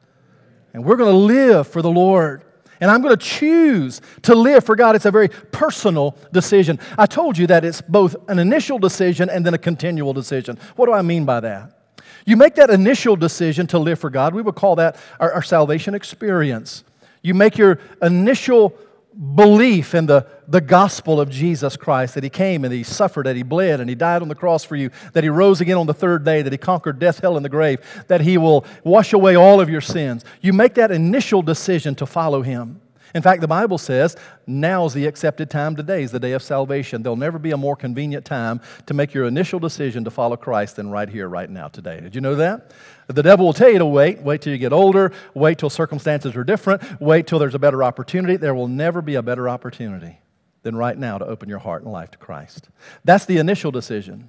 And 0.72 0.84
we're 0.84 0.96
going 0.96 1.12
to 1.12 1.16
live 1.16 1.68
for 1.68 1.82
the 1.82 1.90
Lord. 1.90 2.42
And 2.84 2.90
I'm 2.90 3.00
going 3.00 3.16
to 3.16 3.24
choose 3.24 4.02
to 4.24 4.34
live 4.34 4.62
for 4.62 4.76
God. 4.76 4.94
It's 4.94 5.06
a 5.06 5.10
very 5.10 5.30
personal 5.30 6.18
decision. 6.34 6.78
I 6.98 7.06
told 7.06 7.38
you 7.38 7.46
that 7.46 7.64
it's 7.64 7.80
both 7.80 8.14
an 8.28 8.38
initial 8.38 8.78
decision 8.78 9.30
and 9.30 9.46
then 9.46 9.54
a 9.54 9.58
continual 9.58 10.12
decision. 10.12 10.58
What 10.76 10.84
do 10.84 10.92
I 10.92 11.00
mean 11.00 11.24
by 11.24 11.40
that? 11.40 11.78
You 12.26 12.36
make 12.36 12.56
that 12.56 12.68
initial 12.68 13.16
decision 13.16 13.66
to 13.68 13.78
live 13.78 13.98
for 13.98 14.10
God. 14.10 14.34
We 14.34 14.42
would 14.42 14.54
call 14.54 14.76
that 14.76 14.98
our, 15.18 15.32
our 15.32 15.42
salvation 15.42 15.94
experience. 15.94 16.84
You 17.22 17.32
make 17.32 17.56
your 17.56 17.78
initial 18.02 18.76
belief 19.14 19.94
in 19.94 20.06
the, 20.06 20.26
the 20.48 20.60
gospel 20.60 21.20
of 21.20 21.30
Jesus 21.30 21.76
Christ 21.76 22.14
that 22.14 22.24
He 22.24 22.30
came 22.30 22.64
and 22.64 22.72
He 22.72 22.82
suffered, 22.82 23.26
that 23.26 23.36
He 23.36 23.42
bled, 23.42 23.80
and 23.80 23.88
He 23.88 23.94
died 23.94 24.22
on 24.22 24.28
the 24.28 24.34
cross 24.34 24.64
for 24.64 24.76
you, 24.76 24.90
that 25.12 25.22
He 25.22 25.30
rose 25.30 25.60
again 25.60 25.76
on 25.76 25.86
the 25.86 25.94
third 25.94 26.24
day, 26.24 26.42
that 26.42 26.52
He 26.52 26.58
conquered 26.58 26.98
death, 26.98 27.20
hell, 27.20 27.36
and 27.36 27.44
the 27.44 27.50
grave, 27.50 27.80
that 28.08 28.20
He 28.20 28.38
will 28.38 28.64
wash 28.82 29.12
away 29.12 29.36
all 29.36 29.60
of 29.60 29.70
your 29.70 29.80
sins. 29.80 30.24
You 30.40 30.52
make 30.52 30.74
that 30.74 30.90
initial 30.90 31.42
decision 31.42 31.94
to 31.96 32.06
follow 32.06 32.42
Him. 32.42 32.80
In 33.14 33.22
fact, 33.22 33.40
the 33.40 33.48
Bible 33.48 33.78
says 33.78 34.16
now's 34.46 34.92
the 34.92 35.06
accepted 35.06 35.48
time. 35.48 35.76
Today 35.76 36.02
is 36.02 36.10
the 36.10 36.18
day 36.18 36.32
of 36.32 36.42
salvation. 36.42 37.02
There'll 37.02 37.16
never 37.16 37.38
be 37.38 37.52
a 37.52 37.56
more 37.56 37.76
convenient 37.76 38.24
time 38.24 38.60
to 38.86 38.94
make 38.94 39.14
your 39.14 39.26
initial 39.26 39.60
decision 39.60 40.02
to 40.04 40.10
follow 40.10 40.36
Christ 40.36 40.76
than 40.76 40.90
right 40.90 41.08
here, 41.08 41.28
right 41.28 41.48
now, 41.48 41.68
today. 41.68 42.00
Did 42.00 42.16
you 42.16 42.20
know 42.20 42.34
that? 42.34 42.72
The 43.06 43.22
devil 43.22 43.46
will 43.46 43.52
tell 43.52 43.70
you 43.70 43.78
to 43.78 43.86
wait. 43.86 44.20
Wait 44.20 44.42
till 44.42 44.52
you 44.52 44.58
get 44.58 44.72
older. 44.72 45.12
Wait 45.32 45.58
till 45.58 45.70
circumstances 45.70 46.34
are 46.34 46.44
different. 46.44 47.00
Wait 47.00 47.28
till 47.28 47.38
there's 47.38 47.54
a 47.54 47.58
better 47.58 47.84
opportunity. 47.84 48.36
There 48.36 48.54
will 48.54 48.68
never 48.68 49.00
be 49.00 49.14
a 49.14 49.22
better 49.22 49.48
opportunity 49.48 50.18
than 50.62 50.74
right 50.74 50.98
now 50.98 51.18
to 51.18 51.24
open 51.24 51.48
your 51.48 51.58
heart 51.60 51.84
and 51.84 51.92
life 51.92 52.10
to 52.10 52.18
Christ. 52.18 52.68
That's 53.04 53.26
the 53.26 53.38
initial 53.38 53.70
decision. 53.70 54.28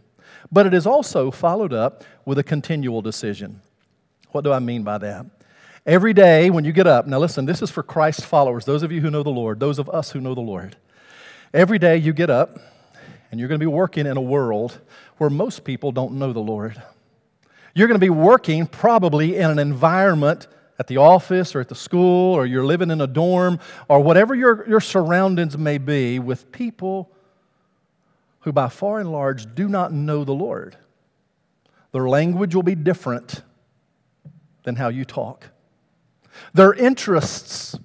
But 0.51 0.67
it 0.67 0.75
is 0.75 0.85
also 0.85 1.31
followed 1.31 1.73
up 1.73 2.03
with 2.23 2.37
a 2.37 2.43
continual 2.43 3.01
decision. 3.01 3.61
What 4.29 4.43
do 4.43 4.51
I 4.51 4.59
mean 4.59 4.83
by 4.83 4.99
that? 4.99 5.25
Every 5.85 6.13
day 6.13 6.49
when 6.49 6.65
you 6.65 6.71
get 6.71 6.87
up, 6.87 7.05
now 7.05 7.19
listen, 7.19 7.45
this 7.45 7.61
is 7.61 7.69
for 7.69 7.83
Christ 7.83 8.25
followers, 8.25 8.65
those 8.65 8.81
of 8.81 8.91
you 8.91 9.01
who 9.01 9.11
know 9.11 9.21
the 9.21 9.29
Lord, 9.29 9.59
those 9.59 9.77
of 9.77 9.87
us 9.89 10.11
who 10.11 10.19
know 10.19 10.33
the 10.33 10.41
Lord. 10.41 10.77
Every 11.53 11.77
day 11.77 11.97
you 11.97 12.11
get 12.11 12.31
up 12.31 12.57
and 13.29 13.39
you're 13.39 13.47
going 13.47 13.59
to 13.59 13.63
be 13.63 13.71
working 13.71 14.07
in 14.07 14.17
a 14.17 14.21
world 14.21 14.79
where 15.17 15.29
most 15.29 15.63
people 15.63 15.91
don't 15.91 16.13
know 16.13 16.33
the 16.33 16.39
Lord. 16.39 16.81
You're 17.75 17.87
going 17.87 17.99
to 17.99 18.03
be 18.05 18.09
working 18.09 18.65
probably 18.65 19.37
in 19.37 19.51
an 19.51 19.59
environment 19.59 20.47
at 20.79 20.87
the 20.87 20.97
office 20.97 21.53
or 21.53 21.61
at 21.61 21.69
the 21.69 21.75
school 21.75 22.33
or 22.33 22.47
you're 22.47 22.65
living 22.65 22.89
in 22.89 22.99
a 22.99 23.07
dorm 23.07 23.59
or 23.87 23.99
whatever 23.99 24.33
your, 24.33 24.67
your 24.67 24.81
surroundings 24.81 25.55
may 25.55 25.77
be 25.77 26.17
with 26.17 26.51
people 26.51 27.11
who, 28.39 28.51
by 28.51 28.69
far 28.69 28.99
and 28.99 29.11
large, 29.11 29.53
do 29.53 29.67
not 29.67 29.93
know 29.93 30.23
the 30.23 30.33
Lord. 30.33 30.77
Their 31.91 32.09
language 32.09 32.55
will 32.55 32.63
be 32.63 32.75
different 32.75 33.43
than 34.63 34.75
how 34.75 34.89
you 34.89 35.05
talk. 35.05 35.51
Their 36.53 36.73
interests 36.73 37.77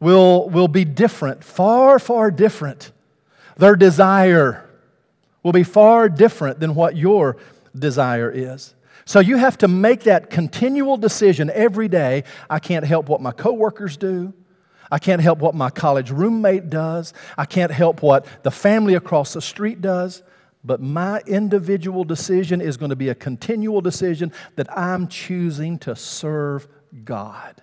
will, 0.00 0.48
will 0.50 0.68
be 0.68 0.84
different, 0.84 1.44
far, 1.44 1.98
far 1.98 2.30
different. 2.30 2.92
Their 3.56 3.76
desire 3.76 4.68
will 5.42 5.52
be 5.52 5.64
far 5.64 6.08
different 6.08 6.60
than 6.60 6.74
what 6.74 6.96
your 6.96 7.36
desire 7.76 8.30
is. 8.30 8.74
So 9.04 9.20
you 9.20 9.38
have 9.38 9.56
to 9.58 9.68
make 9.68 10.02
that 10.04 10.28
continual 10.30 10.96
decision 10.96 11.50
every 11.54 11.88
day. 11.88 12.24
I 12.50 12.58
can't 12.58 12.84
help 12.84 13.08
what 13.08 13.20
my 13.20 13.32
coworkers 13.32 13.96
do. 13.96 14.34
I 14.90 14.98
can't 14.98 15.20
help 15.20 15.38
what 15.38 15.54
my 15.54 15.70
college 15.70 16.10
roommate 16.10 16.70
does. 16.70 17.14
I 17.36 17.44
can't 17.44 17.72
help 17.72 18.02
what 18.02 18.26
the 18.42 18.50
family 18.50 18.94
across 18.94 19.32
the 19.32 19.42
street 19.42 19.80
does. 19.80 20.22
But 20.64 20.80
my 20.80 21.20
individual 21.26 22.04
decision 22.04 22.60
is 22.60 22.76
going 22.76 22.90
to 22.90 22.96
be 22.96 23.08
a 23.08 23.14
continual 23.14 23.80
decision 23.80 24.32
that 24.56 24.76
I'm 24.76 25.08
choosing 25.08 25.78
to 25.80 25.94
serve 25.96 26.68
God. 27.04 27.62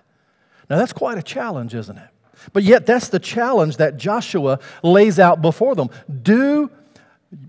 Now, 0.68 0.78
that's 0.78 0.92
quite 0.92 1.18
a 1.18 1.22
challenge, 1.22 1.74
isn't 1.74 1.96
it? 1.96 2.08
But 2.52 2.62
yet, 2.62 2.86
that's 2.86 3.08
the 3.08 3.18
challenge 3.18 3.78
that 3.78 3.96
Joshua 3.96 4.58
lays 4.82 5.18
out 5.18 5.40
before 5.42 5.74
them. 5.74 5.90
Do 6.22 6.70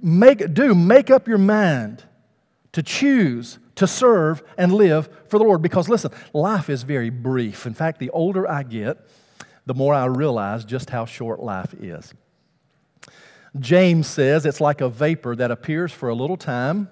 make, 0.02 0.54
do 0.54 0.74
make 0.74 1.10
up 1.10 1.28
your 1.28 1.38
mind 1.38 2.04
to 2.72 2.84
choose 2.84 3.60
to 3.76 3.88
serve 3.88 4.44
and 4.58 4.74
live 4.74 5.10
for 5.28 5.38
the 5.38 5.44
Lord. 5.44 5.62
Because 5.62 5.88
listen, 5.88 6.12
life 6.34 6.70
is 6.70 6.84
very 6.84 7.10
brief. 7.10 7.66
In 7.66 7.74
fact, 7.74 8.00
the 8.00 8.10
older 8.10 8.50
I 8.50 8.64
get, 8.64 8.98
the 9.66 9.74
more 9.74 9.94
I 9.94 10.06
realize 10.06 10.66
just 10.66 10.90
how 10.90 11.06
short 11.06 11.42
life 11.42 11.74
is. 11.76 12.14
James 13.60 14.08
says 14.08 14.46
it's 14.46 14.62
like 14.62 14.82
a 14.82 14.90
vapor 14.90 15.36
that 15.36 15.52
appears 15.52 15.92
for 15.92 16.10
a 16.10 16.16
little 16.16 16.38
time 16.38 16.90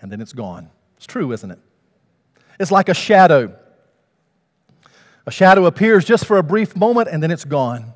and 0.00 0.10
then 0.10 0.20
it's 0.20 0.32
gone. 0.32 0.70
It's 0.96 1.06
true, 1.06 1.32
isn't 1.32 1.50
it? 1.50 1.58
It's 2.58 2.70
like 2.70 2.88
a 2.88 2.94
shadow 2.94 3.54
a 5.26 5.30
shadow 5.30 5.66
appears 5.66 6.04
just 6.04 6.24
for 6.24 6.38
a 6.38 6.42
brief 6.42 6.76
moment 6.76 7.08
and 7.10 7.22
then 7.22 7.30
it's 7.30 7.44
gone. 7.44 7.92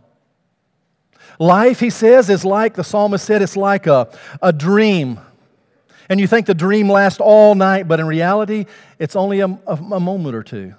Life, 1.38 1.80
he 1.80 1.88
says, 1.88 2.28
is 2.28 2.44
like, 2.44 2.74
the 2.74 2.84
psalmist 2.84 3.24
said, 3.24 3.40
it's 3.40 3.56
like 3.56 3.86
a, 3.86 4.08
a 4.42 4.52
dream. 4.52 5.20
And 6.08 6.20
you 6.20 6.26
think 6.26 6.46
the 6.46 6.54
dream 6.54 6.90
lasts 6.90 7.20
all 7.20 7.54
night, 7.54 7.88
but 7.88 8.00
in 8.00 8.06
reality, 8.06 8.66
it's 8.98 9.16
only 9.16 9.40
a, 9.40 9.46
a, 9.46 9.74
a 9.74 10.00
moment 10.00 10.34
or 10.34 10.42
two. 10.42 10.74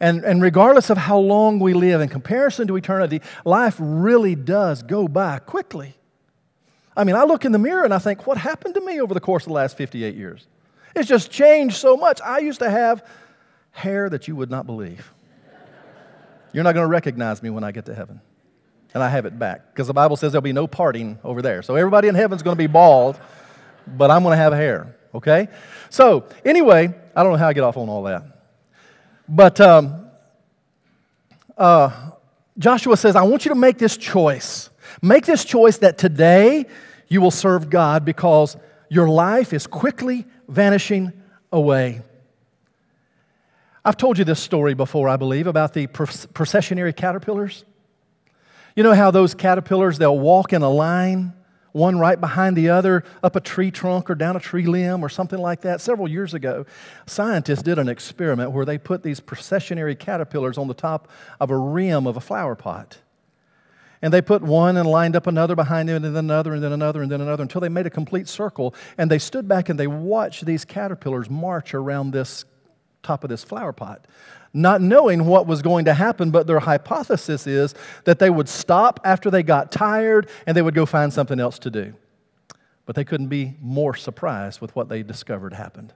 And, 0.00 0.24
and 0.24 0.40
regardless 0.40 0.90
of 0.90 0.96
how 0.96 1.18
long 1.18 1.58
we 1.58 1.74
live, 1.74 2.00
in 2.00 2.08
comparison 2.08 2.68
to 2.68 2.76
eternity, 2.76 3.20
life 3.44 3.76
really 3.78 4.36
does 4.36 4.82
go 4.82 5.08
by 5.08 5.40
quickly. 5.40 5.96
I 6.96 7.04
mean, 7.04 7.16
I 7.16 7.24
look 7.24 7.44
in 7.44 7.52
the 7.52 7.58
mirror 7.58 7.84
and 7.84 7.92
I 7.92 7.98
think, 7.98 8.26
what 8.26 8.38
happened 8.38 8.74
to 8.74 8.80
me 8.80 9.00
over 9.00 9.12
the 9.12 9.20
course 9.20 9.42
of 9.42 9.48
the 9.48 9.54
last 9.54 9.76
58 9.76 10.14
years? 10.14 10.46
It's 10.94 11.08
just 11.08 11.30
changed 11.30 11.76
so 11.76 11.96
much. 11.96 12.20
I 12.22 12.38
used 12.38 12.60
to 12.60 12.70
have 12.70 13.04
hair 13.72 14.08
that 14.08 14.28
you 14.28 14.36
would 14.36 14.50
not 14.50 14.66
believe. 14.66 15.12
You're 16.58 16.64
not 16.64 16.74
going 16.74 16.82
to 16.82 16.90
recognize 16.90 17.40
me 17.40 17.50
when 17.50 17.62
I 17.62 17.70
get 17.70 17.84
to 17.84 17.94
heaven. 17.94 18.20
And 18.92 19.00
I 19.00 19.08
have 19.10 19.26
it 19.26 19.38
back 19.38 19.72
because 19.72 19.86
the 19.86 19.92
Bible 19.92 20.16
says 20.16 20.32
there'll 20.32 20.42
be 20.42 20.52
no 20.52 20.66
parting 20.66 21.16
over 21.22 21.40
there. 21.40 21.62
So 21.62 21.76
everybody 21.76 22.08
in 22.08 22.16
heaven's 22.16 22.42
going 22.42 22.56
to 22.56 22.58
be 22.58 22.66
bald, 22.66 23.16
but 23.86 24.10
I'm 24.10 24.24
going 24.24 24.32
to 24.32 24.42
have 24.42 24.52
hair, 24.52 24.96
okay? 25.14 25.46
So, 25.88 26.24
anyway, 26.44 26.92
I 27.14 27.22
don't 27.22 27.30
know 27.30 27.38
how 27.38 27.46
I 27.46 27.52
get 27.52 27.62
off 27.62 27.76
on 27.76 27.88
all 27.88 28.02
that. 28.02 28.24
But 29.28 29.60
um, 29.60 30.10
uh, 31.56 32.10
Joshua 32.58 32.96
says, 32.96 33.14
I 33.14 33.22
want 33.22 33.44
you 33.44 33.50
to 33.50 33.54
make 33.54 33.78
this 33.78 33.96
choice. 33.96 34.68
Make 35.00 35.26
this 35.26 35.44
choice 35.44 35.78
that 35.78 35.96
today 35.96 36.66
you 37.06 37.20
will 37.20 37.30
serve 37.30 37.70
God 37.70 38.04
because 38.04 38.56
your 38.88 39.08
life 39.08 39.52
is 39.52 39.68
quickly 39.68 40.26
vanishing 40.48 41.12
away. 41.52 42.02
I've 43.84 43.96
told 43.96 44.18
you 44.18 44.24
this 44.24 44.40
story 44.40 44.74
before, 44.74 45.08
I 45.08 45.16
believe, 45.16 45.46
about 45.46 45.72
the 45.72 45.86
processionary 45.86 46.94
caterpillars. 46.94 47.64
You 48.74 48.82
know 48.82 48.94
how 48.94 49.10
those 49.10 49.34
caterpillars, 49.34 49.98
they'll 49.98 50.18
walk 50.18 50.52
in 50.52 50.62
a 50.62 50.68
line, 50.68 51.32
one 51.72 51.98
right 51.98 52.20
behind 52.20 52.56
the 52.56 52.70
other, 52.70 53.04
up 53.22 53.36
a 53.36 53.40
tree 53.40 53.70
trunk 53.70 54.10
or 54.10 54.14
down 54.14 54.36
a 54.36 54.40
tree 54.40 54.66
limb 54.66 55.04
or 55.04 55.08
something 55.08 55.38
like 55.38 55.62
that? 55.62 55.80
Several 55.80 56.08
years 56.08 56.34
ago, 56.34 56.66
scientists 57.06 57.62
did 57.62 57.78
an 57.78 57.88
experiment 57.88 58.52
where 58.52 58.64
they 58.64 58.78
put 58.78 59.02
these 59.02 59.20
processionary 59.20 59.98
caterpillars 59.98 60.58
on 60.58 60.68
the 60.68 60.74
top 60.74 61.08
of 61.40 61.50
a 61.50 61.56
rim 61.56 62.06
of 62.06 62.16
a 62.16 62.20
flower 62.20 62.54
pot. 62.54 62.98
And 64.00 64.12
they 64.12 64.22
put 64.22 64.42
one 64.42 64.76
and 64.76 64.88
lined 64.88 65.16
up 65.16 65.26
another 65.26 65.56
behind 65.56 65.90
it, 65.90 65.94
and 65.94 66.04
then 66.04 66.16
another, 66.16 66.54
and 66.54 66.62
then 66.62 66.72
another, 66.72 67.02
and 67.02 67.10
then 67.10 67.20
another, 67.20 67.42
until 67.42 67.60
they 67.60 67.68
made 67.68 67.86
a 67.86 67.90
complete 67.90 68.28
circle. 68.28 68.74
And 68.96 69.10
they 69.10 69.18
stood 69.18 69.48
back 69.48 69.68
and 69.68 69.78
they 69.78 69.88
watched 69.88 70.46
these 70.46 70.64
caterpillars 70.64 71.28
march 71.28 71.74
around 71.74 72.12
this 72.12 72.44
top 73.02 73.24
of 73.24 73.30
this 73.30 73.44
flower 73.44 73.72
pot, 73.72 74.06
not 74.52 74.80
knowing 74.80 75.24
what 75.24 75.46
was 75.46 75.62
going 75.62 75.84
to 75.86 75.94
happen. 75.94 76.30
But 76.30 76.46
their 76.46 76.60
hypothesis 76.60 77.46
is 77.46 77.74
that 78.04 78.18
they 78.18 78.30
would 78.30 78.48
stop 78.48 79.00
after 79.04 79.30
they 79.30 79.42
got 79.42 79.72
tired 79.72 80.28
and 80.46 80.56
they 80.56 80.62
would 80.62 80.74
go 80.74 80.86
find 80.86 81.12
something 81.12 81.40
else 81.40 81.58
to 81.60 81.70
do. 81.70 81.94
But 82.86 82.96
they 82.96 83.04
couldn't 83.04 83.28
be 83.28 83.54
more 83.60 83.94
surprised 83.94 84.60
with 84.60 84.74
what 84.74 84.88
they 84.88 85.02
discovered 85.02 85.52
happened. 85.52 85.92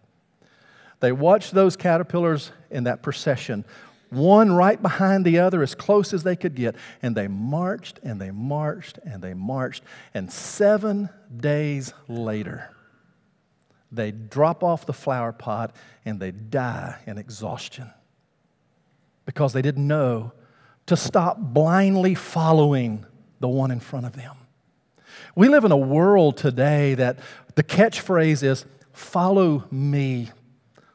They 1.00 1.12
watched 1.12 1.52
those 1.52 1.76
caterpillars 1.76 2.52
in 2.70 2.84
that 2.84 3.02
procession 3.02 3.64
one 4.12 4.52
right 4.52 4.80
behind 4.80 5.24
the 5.24 5.38
other 5.38 5.62
as 5.62 5.74
close 5.74 6.12
as 6.12 6.22
they 6.22 6.36
could 6.36 6.54
get. 6.54 6.76
And 7.02 7.16
they 7.16 7.28
marched 7.28 7.98
and 8.02 8.20
they 8.20 8.30
marched 8.30 8.98
and 9.04 9.22
they 9.22 9.34
marched. 9.34 9.82
And 10.12 10.30
seven 10.30 11.08
days 11.34 11.94
later, 12.08 12.70
they 13.92 14.10
drop 14.10 14.64
off 14.64 14.86
the 14.86 14.92
flower 14.92 15.32
pot 15.32 15.76
and 16.04 16.18
they 16.18 16.30
die 16.30 16.98
in 17.06 17.18
exhaustion 17.18 17.90
because 19.26 19.52
they 19.52 19.62
didn't 19.62 19.86
know 19.86 20.32
to 20.86 20.96
stop 20.96 21.38
blindly 21.38 22.14
following 22.14 23.06
the 23.40 23.48
one 23.48 23.70
in 23.70 23.80
front 23.80 24.06
of 24.06 24.14
them. 24.14 24.34
We 25.36 25.48
live 25.48 25.64
in 25.64 25.72
a 25.72 25.76
world 25.76 26.36
today 26.36 26.94
that 26.94 27.18
the 27.54 27.62
catchphrase 27.62 28.42
is 28.42 28.64
follow 28.92 29.64
me. 29.70 30.30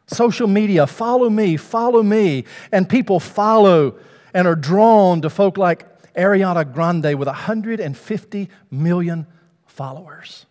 Social 0.08 0.48
media, 0.48 0.88
follow 0.88 1.30
me, 1.30 1.58
follow 1.58 2.02
me. 2.02 2.46
And 2.72 2.90
people 2.90 3.20
follow 3.20 3.98
and 4.34 4.48
are 4.48 4.56
drawn 4.56 5.22
to 5.22 5.30
folk 5.30 5.58
like 5.58 5.86
Ariana 6.14 6.72
Grande 6.72 7.18
with 7.18 7.28
150 7.28 8.50
million 8.72 9.28
followers. 9.66 10.46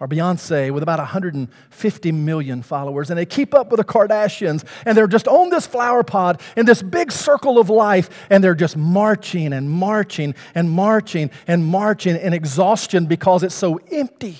Or 0.00 0.08
Beyonce 0.08 0.70
with 0.72 0.82
about 0.82 0.98
150 0.98 2.12
million 2.12 2.62
followers. 2.62 3.10
And 3.10 3.18
they 3.18 3.26
keep 3.26 3.52
up 3.54 3.70
with 3.70 3.78
the 3.78 3.84
Kardashians. 3.84 4.64
And 4.86 4.96
they're 4.96 5.06
just 5.06 5.28
on 5.28 5.50
this 5.50 5.66
flower 5.66 6.02
pot 6.02 6.40
in 6.56 6.64
this 6.64 6.82
big 6.82 7.12
circle 7.12 7.58
of 7.58 7.68
life. 7.68 8.08
And 8.30 8.42
they're 8.42 8.54
just 8.54 8.78
marching 8.78 9.52
and 9.52 9.70
marching 9.70 10.34
and 10.54 10.70
marching 10.70 11.30
and 11.46 11.66
marching 11.66 12.16
in 12.16 12.32
exhaustion 12.32 13.06
because 13.06 13.42
it's 13.42 13.54
so 13.54 13.76
empty 13.92 14.38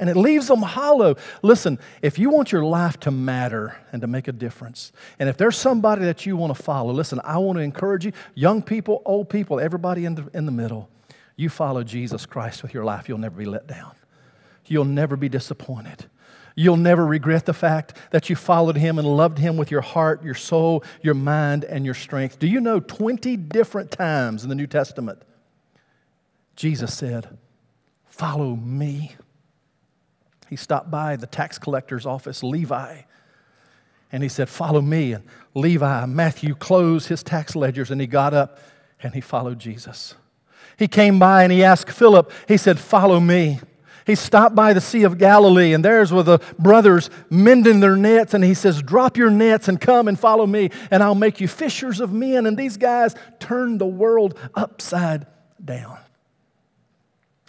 and 0.00 0.08
it 0.08 0.16
leaves 0.16 0.48
them 0.48 0.62
hollow. 0.62 1.14
Listen, 1.42 1.78
if 2.02 2.18
you 2.18 2.30
want 2.30 2.50
your 2.50 2.64
life 2.64 2.98
to 3.00 3.10
matter 3.10 3.76
and 3.92 4.00
to 4.00 4.08
make 4.08 4.26
a 4.26 4.32
difference, 4.32 4.92
and 5.18 5.28
if 5.28 5.36
there's 5.36 5.58
somebody 5.58 6.04
that 6.06 6.24
you 6.24 6.36
want 6.36 6.56
to 6.56 6.60
follow, 6.60 6.92
listen, 6.92 7.20
I 7.22 7.36
want 7.36 7.58
to 7.58 7.62
encourage 7.62 8.06
you, 8.06 8.12
young 8.34 8.62
people, 8.62 9.02
old 9.04 9.28
people, 9.28 9.60
everybody 9.60 10.06
in 10.06 10.14
the, 10.14 10.28
in 10.32 10.46
the 10.46 10.52
middle, 10.52 10.88
you 11.36 11.50
follow 11.50 11.84
Jesus 11.84 12.26
Christ 12.26 12.62
with 12.62 12.74
your 12.74 12.84
life, 12.84 13.08
you'll 13.08 13.18
never 13.18 13.36
be 13.36 13.44
let 13.44 13.66
down. 13.66 13.92
You'll 14.70 14.86
never 14.86 15.16
be 15.16 15.28
disappointed. 15.28 16.06
You'll 16.54 16.78
never 16.78 17.04
regret 17.04 17.44
the 17.44 17.52
fact 17.52 17.94
that 18.10 18.30
you 18.30 18.36
followed 18.36 18.76
him 18.76 18.98
and 18.98 19.06
loved 19.06 19.38
him 19.38 19.58
with 19.58 19.70
your 19.70 19.82
heart, 19.82 20.24
your 20.24 20.34
soul, 20.34 20.82
your 21.02 21.14
mind, 21.14 21.64
and 21.64 21.84
your 21.84 21.94
strength. 21.94 22.38
Do 22.38 22.46
you 22.46 22.60
know 22.60 22.80
20 22.80 23.36
different 23.36 23.90
times 23.90 24.42
in 24.42 24.48
the 24.48 24.54
New 24.54 24.66
Testament, 24.66 25.20
Jesus 26.56 26.94
said, 26.94 27.36
Follow 28.06 28.56
me 28.56 29.16
he 30.50 30.56
stopped 30.56 30.90
by 30.90 31.14
the 31.14 31.28
tax 31.28 31.58
collector's 31.58 32.04
office, 32.04 32.42
Levi, 32.42 33.02
and 34.10 34.22
he 34.24 34.28
said, 34.28 34.48
Follow 34.48 34.80
me. 34.80 35.12
And 35.12 35.24
Levi, 35.54 36.06
Matthew, 36.06 36.56
closed 36.56 37.06
his 37.06 37.22
tax 37.22 37.54
ledgers 37.54 37.92
and 37.92 38.00
he 38.00 38.08
got 38.08 38.34
up 38.34 38.58
and 39.00 39.14
he 39.14 39.20
followed 39.20 39.60
Jesus. 39.60 40.16
He 40.76 40.88
came 40.88 41.20
by 41.20 41.44
and 41.44 41.52
he 41.52 41.62
asked 41.62 41.92
Philip, 41.92 42.32
he 42.48 42.56
said, 42.56 42.80
Follow 42.80 43.20
me. 43.20 43.60
He 44.06 44.14
stopped 44.14 44.54
by 44.54 44.72
the 44.72 44.80
Sea 44.80 45.02
of 45.04 45.18
Galilee, 45.18 45.72
and 45.72 45.84
there's 45.84 46.12
were 46.12 46.22
the 46.22 46.38
brothers 46.58 47.10
mending 47.28 47.80
their 47.80 47.96
nets, 47.96 48.34
and 48.34 48.42
he 48.42 48.54
says, 48.54 48.82
Drop 48.82 49.16
your 49.16 49.30
nets 49.30 49.68
and 49.68 49.80
come 49.80 50.08
and 50.08 50.18
follow 50.18 50.46
me, 50.46 50.70
and 50.90 51.02
I'll 51.02 51.14
make 51.14 51.40
you 51.40 51.48
fishers 51.48 52.00
of 52.00 52.12
men. 52.12 52.46
And 52.46 52.56
these 52.56 52.76
guys 52.76 53.14
turned 53.38 53.80
the 53.80 53.86
world 53.86 54.38
upside 54.54 55.26
down. 55.62 55.98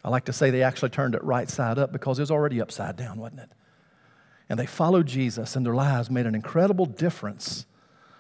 I 0.04 0.10
like 0.10 0.26
to 0.26 0.34
say 0.34 0.50
they 0.50 0.64
actually 0.64 0.90
turned 0.90 1.16
it 1.16 1.24
right 1.24 1.50
side 1.50 1.78
up 1.78 1.92
because 1.92 2.20
it 2.20 2.24
was 2.24 2.32
already 2.32 2.60
upside 2.60 2.96
down, 2.96 3.20
wasn't 3.20 3.42
it? 3.42 3.50
And 4.50 4.60
they 4.60 4.66
followed 4.66 5.06
Jesus, 5.06 5.56
and 5.56 5.66
their 5.66 5.76
lives 5.76 6.10
made 6.10 6.26
an 6.26 6.36
incredible 6.36 6.86
difference 6.86 7.66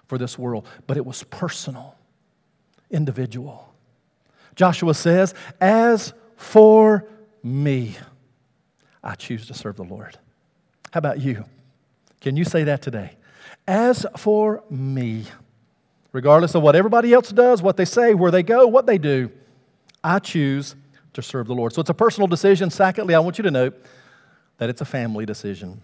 for 0.07 0.17
this 0.17 0.37
world, 0.37 0.67
but 0.87 0.97
it 0.97 1.05
was 1.05 1.23
personal, 1.23 1.95
individual. 2.89 3.73
Joshua 4.55 4.93
says, 4.93 5.33
As 5.59 6.13
for 6.35 7.07
me, 7.43 7.97
I 9.03 9.15
choose 9.15 9.47
to 9.47 9.53
serve 9.53 9.77
the 9.77 9.83
Lord. 9.83 10.17
How 10.91 10.97
about 10.97 11.19
you? 11.19 11.45
Can 12.19 12.35
you 12.37 12.43
say 12.43 12.63
that 12.65 12.81
today? 12.81 13.17
As 13.67 14.05
for 14.17 14.63
me, 14.69 15.25
regardless 16.11 16.55
of 16.55 16.61
what 16.61 16.75
everybody 16.75 17.13
else 17.13 17.29
does, 17.29 17.61
what 17.61 17.77
they 17.77 17.85
say, 17.85 18.13
where 18.13 18.31
they 18.31 18.43
go, 18.43 18.67
what 18.67 18.85
they 18.85 18.97
do, 18.97 19.31
I 20.03 20.19
choose 20.19 20.75
to 21.13 21.21
serve 21.21 21.47
the 21.47 21.55
Lord. 21.55 21.73
So 21.73 21.81
it's 21.81 21.89
a 21.89 21.95
personal 21.95 22.27
decision. 22.27 22.69
Secondly, 22.69 23.15
I 23.15 23.19
want 23.19 23.37
you 23.37 23.43
to 23.43 23.51
note 23.51 23.75
that 24.57 24.69
it's 24.69 24.81
a 24.81 24.85
family 24.85 25.25
decision. 25.25 25.81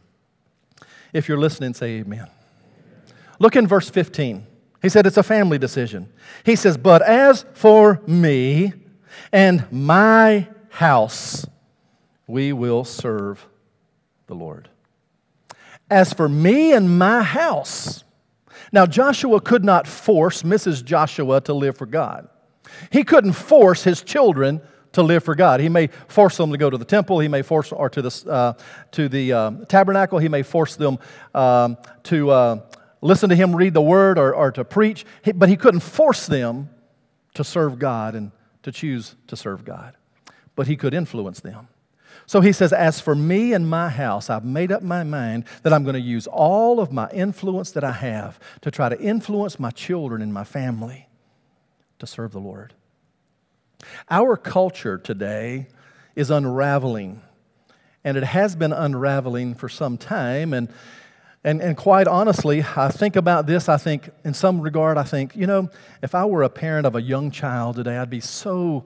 If 1.14 1.28
you're 1.28 1.40
listening, 1.40 1.74
say 1.74 2.00
amen. 2.00 2.28
Look 3.40 3.56
in 3.56 3.68
verse 3.68 3.90
15. 3.90 4.46
He 4.82 4.90
said 4.90 5.06
it's 5.06 5.18
a 5.18 5.24
family 5.24 5.58
decision. 5.58 6.12
He 6.44 6.56
says, 6.56 6.78
But 6.78 7.02
as 7.02 7.46
for 7.54 8.02
me 8.06 8.74
and 9.32 9.66
my 9.72 10.48
house, 10.70 11.46
we 12.28 12.54
will 12.54 12.84
serve 12.84 13.48
the 14.28 14.36
Lord. 14.36 14.70
As 15.90 16.12
for 16.14 16.28
me 16.28 16.74
and 16.74 17.00
my 17.00 17.24
house, 17.24 18.04
now 18.72 18.86
Joshua 18.86 19.40
could 19.40 19.64
not 19.64 19.88
force 19.88 20.44
Mrs. 20.44 20.84
Joshua 20.84 21.40
to 21.42 21.54
live 21.54 21.78
for 21.78 21.86
God. 21.86 22.28
He 22.92 23.04
couldn't 23.04 23.34
force 23.34 23.84
his 23.84 24.02
children 24.02 24.62
to 24.94 25.04
live 25.04 25.24
for 25.24 25.36
God. 25.36 25.60
He 25.60 25.70
may 25.70 25.88
force 26.08 26.38
them 26.38 26.52
to 26.52 26.58
go 26.58 26.70
to 26.70 26.78
the 26.78 26.86
temple. 26.86 27.20
He 27.20 27.28
may 27.28 27.42
force, 27.42 27.72
or 27.72 27.90
to 27.90 28.02
the, 28.02 28.26
uh, 28.30 28.54
to 28.92 29.08
the 29.08 29.34
uh, 29.34 29.52
tabernacle. 29.70 30.20
He 30.20 30.28
may 30.28 30.44
force 30.44 30.76
them 30.76 31.00
um, 31.34 31.78
to 32.04 32.30
uh, 32.32 32.60
listen 33.02 33.30
to 33.30 33.36
him 33.36 33.56
read 33.56 33.74
the 33.74 33.82
word 33.82 34.18
or, 34.18 34.34
or 34.34 34.52
to 34.52 34.66
preach. 34.66 35.06
He, 35.24 35.32
but 35.32 35.50
he 35.50 35.56
couldn't 35.56 35.82
force 35.82 36.28
them 36.28 36.70
to 37.36 37.44
serve 37.44 37.80
God 37.80 38.16
and 38.16 38.32
to 38.64 38.72
choose 38.72 39.16
to 39.28 39.36
serve 39.36 39.64
God. 39.64 39.96
But 40.56 40.68
he 40.68 40.76
could 40.76 40.94
influence 40.94 41.40
them. 41.40 41.68
So 42.28 42.42
he 42.42 42.52
says, 42.52 42.74
As 42.74 43.00
for 43.00 43.16
me 43.16 43.54
and 43.54 43.68
my 43.68 43.90
house, 43.90 44.30
I've 44.30 44.44
made 44.44 44.72
up 44.72 44.84
my 44.84 45.04
mind 45.04 45.46
that 45.64 45.72
I'm 45.74 45.84
going 45.84 45.96
to 45.96 46.00
use 46.00 46.28
all 46.28 46.80
of 46.80 46.92
my 46.92 47.10
influence 47.12 47.72
that 47.72 47.86
I 47.86 47.94
have 47.94 48.38
to 48.62 48.70
try 48.70 48.90
to 48.90 49.00
influence 49.00 49.60
my 49.60 49.72
children 49.72 50.22
and 50.22 50.34
my 50.34 50.44
family 50.44 51.08
to 52.00 52.06
serve 52.06 52.34
the 52.34 52.40
Lord. 52.40 52.74
Our 54.10 54.36
culture 54.36 54.98
today 54.98 55.68
is 56.16 56.30
unraveling, 56.30 57.22
and 58.04 58.18
it 58.18 58.24
has 58.24 58.56
been 58.56 58.74
unraveling 58.74 59.56
for 59.56 59.70
some 59.70 59.98
time. 59.98 60.54
And, 60.54 60.68
and, 61.46 61.62
and 61.62 61.78
quite 61.78 62.10
honestly, 62.10 62.66
I 62.76 62.90
think 62.90 63.16
about 63.16 63.48
this. 63.48 63.70
I 63.70 63.78
think, 63.78 64.10
in 64.26 64.34
some 64.34 64.60
regard, 64.60 64.98
I 64.98 65.04
think, 65.04 65.34
you 65.36 65.48
know, 65.48 65.70
if 66.02 66.14
I 66.14 66.26
were 66.26 66.44
a 66.44 66.50
parent 66.50 66.86
of 66.86 66.96
a 66.96 67.02
young 67.02 67.32
child 67.32 67.78
today, 67.78 67.98
I'd 67.98 68.10
be 68.10 68.20
so, 68.20 68.84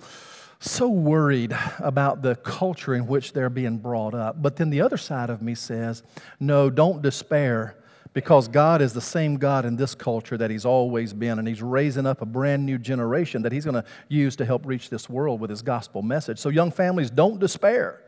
so 0.64 0.88
worried 0.88 1.58
about 1.80 2.22
the 2.22 2.36
culture 2.36 2.94
in 2.94 3.08
which 3.08 3.34
they're 3.34 3.50
being 3.50 3.78
brought 3.78 4.14
up. 4.14 4.42
But 4.42 4.56
then 4.56 4.70
the 4.70 4.82
other 4.82 4.98
side 4.98 5.30
of 5.30 5.42
me 5.42 5.56
says, 5.56 6.04
no, 6.40 6.70
don't 6.70 7.02
despair 7.02 7.76
because 8.14 8.48
God 8.48 8.82
is 8.82 8.94
the 8.94 9.02
same 9.02 9.38
God 9.38 9.66
in 9.66 9.76
this 9.76 9.96
culture 9.96 10.38
that 10.38 10.52
He's 10.52 10.66
always 10.66 11.14
been, 11.14 11.40
and 11.40 11.48
He's 11.48 11.62
raising 11.62 12.06
up 12.06 12.22
a 12.22 12.26
brand 12.26 12.66
new 12.66 12.78
generation 12.78 13.42
that 13.44 13.52
He's 13.52 13.66
going 13.66 13.82
to 13.82 13.86
use 14.10 14.36
to 14.36 14.46
help 14.46 14.66
reach 14.66 14.90
this 14.90 15.10
world 15.10 15.40
with 15.40 15.50
His 15.50 15.62
gospel 15.62 16.02
message. 16.02 16.38
So, 16.38 16.50
young 16.50 16.72
families, 16.72 17.10
don't 17.10 17.40
despair. 17.40 18.02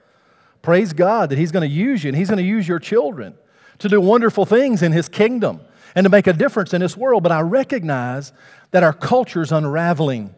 Praise 0.62 0.94
God 0.94 1.30
that 1.30 1.38
He's 1.38 1.52
going 1.52 1.68
to 1.68 1.74
use 1.74 2.04
you, 2.04 2.10
and 2.10 2.18
He's 2.18 2.30
going 2.30 2.38
to 2.38 2.44
use 2.44 2.68
your 2.68 2.80
children 2.80 3.36
to 3.80 3.90
do 3.90 4.00
wonderful 4.02 4.46
things 4.46 4.84
in 4.84 4.92
His 4.92 5.08
kingdom 5.08 5.62
and 5.96 6.04
to 6.04 6.10
make 6.10 6.28
a 6.28 6.34
difference 6.34 6.74
in 6.74 6.82
this 6.82 6.98
world. 6.98 7.24
But 7.24 7.32
I 7.32 7.40
recognize 7.42 8.34
that 8.72 8.84
our 8.84 8.94
culture 8.94 9.42
is 9.42 9.52
unraveling, 9.52 10.36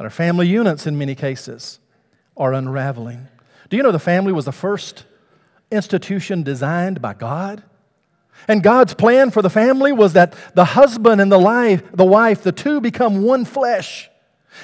our 0.00 0.10
family 0.10 0.46
units, 0.46 0.86
in 0.86 0.98
many 0.98 1.14
cases, 1.14 1.78
are 2.36 2.52
unraveling. 2.52 3.28
Do 3.70 3.76
you 3.76 3.82
know 3.82 3.92
the 3.92 3.98
family 3.98 4.32
was 4.32 4.44
the 4.44 4.52
first 4.52 5.04
institution 5.70 6.42
designed 6.42 7.00
by 7.00 7.14
God? 7.14 7.62
And 8.48 8.62
God's 8.62 8.94
plan 8.94 9.30
for 9.30 9.42
the 9.42 9.50
family 9.50 9.92
was 9.92 10.14
that 10.14 10.34
the 10.54 10.64
husband 10.64 11.20
and 11.20 11.30
the 11.30 11.38
wife, 11.38 11.82
the 11.92 12.04
wife, 12.04 12.42
the 12.42 12.52
two 12.52 12.80
become 12.80 13.22
one 13.22 13.44
flesh, 13.44 14.10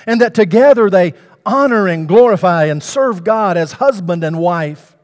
and 0.06 0.20
that 0.20 0.34
together 0.34 0.90
they 0.90 1.14
honor 1.46 1.88
and 1.88 2.06
glorify 2.06 2.64
and 2.64 2.82
serve 2.82 3.24
God 3.24 3.56
as 3.56 3.72
husband 3.72 4.24
and 4.24 4.38
wife. 4.38 4.96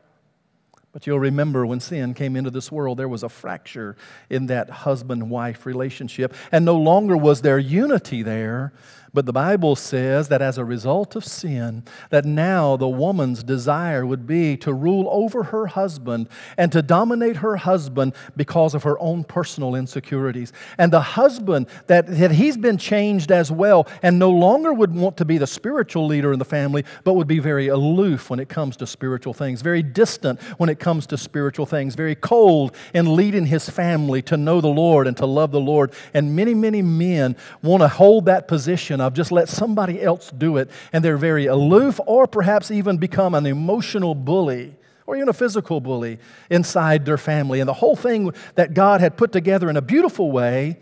But 0.92 1.06
you'll 1.06 1.20
remember 1.20 1.66
when 1.66 1.80
sin 1.80 2.14
came 2.14 2.36
into 2.36 2.50
this 2.50 2.72
world, 2.72 2.98
there 2.98 3.08
was 3.08 3.22
a 3.22 3.28
fracture 3.28 3.96
in 4.30 4.46
that 4.46 4.70
husband 4.70 5.28
wife 5.28 5.66
relationship, 5.66 6.34
and 6.50 6.64
no 6.64 6.76
longer 6.76 7.16
was 7.16 7.42
there 7.42 7.58
unity 7.58 8.22
there, 8.22 8.72
but 9.16 9.24
the 9.24 9.32
Bible 9.32 9.76
says 9.76 10.28
that 10.28 10.42
as 10.42 10.58
a 10.58 10.64
result 10.64 11.16
of 11.16 11.24
sin, 11.24 11.82
that 12.10 12.26
now 12.26 12.76
the 12.76 12.86
woman's 12.86 13.42
desire 13.42 14.04
would 14.04 14.26
be 14.26 14.58
to 14.58 14.74
rule 14.74 15.08
over 15.10 15.44
her 15.44 15.68
husband 15.68 16.28
and 16.58 16.70
to 16.72 16.82
dominate 16.82 17.36
her 17.36 17.56
husband 17.56 18.14
because 18.36 18.74
of 18.74 18.82
her 18.82 18.98
own 19.00 19.24
personal 19.24 19.74
insecurities. 19.74 20.52
And 20.76 20.92
the 20.92 21.00
husband, 21.00 21.66
that, 21.86 22.06
that 22.08 22.30
he's 22.30 22.58
been 22.58 22.76
changed 22.76 23.32
as 23.32 23.50
well 23.50 23.88
and 24.02 24.18
no 24.18 24.30
longer 24.30 24.70
would 24.74 24.94
want 24.94 25.16
to 25.16 25.24
be 25.24 25.38
the 25.38 25.46
spiritual 25.46 26.06
leader 26.06 26.34
in 26.34 26.38
the 26.38 26.44
family, 26.44 26.84
but 27.02 27.14
would 27.14 27.26
be 27.26 27.38
very 27.38 27.68
aloof 27.68 28.28
when 28.28 28.38
it 28.38 28.50
comes 28.50 28.76
to 28.76 28.86
spiritual 28.86 29.32
things, 29.32 29.62
very 29.62 29.82
distant 29.82 30.42
when 30.58 30.68
it 30.68 30.78
comes 30.78 31.06
to 31.06 31.16
spiritual 31.16 31.64
things, 31.64 31.94
very 31.94 32.16
cold 32.16 32.76
in 32.92 33.16
leading 33.16 33.46
his 33.46 33.66
family 33.66 34.20
to 34.20 34.36
know 34.36 34.60
the 34.60 34.68
Lord 34.68 35.06
and 35.06 35.16
to 35.16 35.24
love 35.24 35.52
the 35.52 35.58
Lord. 35.58 35.94
And 36.12 36.36
many, 36.36 36.52
many 36.52 36.82
men 36.82 37.34
want 37.62 37.80
to 37.80 37.88
hold 37.88 38.26
that 38.26 38.46
position 38.46 39.00
of 39.06 39.14
just 39.14 39.32
let 39.32 39.48
somebody 39.48 40.02
else 40.02 40.30
do 40.30 40.56
it, 40.58 40.70
and 40.92 41.04
they're 41.04 41.16
very 41.16 41.46
aloof, 41.46 41.98
or 42.06 42.26
perhaps 42.26 42.70
even 42.70 42.98
become 42.98 43.34
an 43.34 43.46
emotional 43.46 44.14
bully 44.14 44.74
or 45.06 45.16
even 45.16 45.28
a 45.28 45.32
physical 45.32 45.80
bully 45.80 46.18
inside 46.50 47.04
their 47.04 47.18
family. 47.18 47.60
And 47.60 47.68
the 47.68 47.74
whole 47.74 47.96
thing 47.96 48.32
that 48.56 48.74
God 48.74 49.00
had 49.00 49.16
put 49.16 49.32
together 49.32 49.70
in 49.70 49.76
a 49.76 49.82
beautiful 49.82 50.30
way 50.32 50.78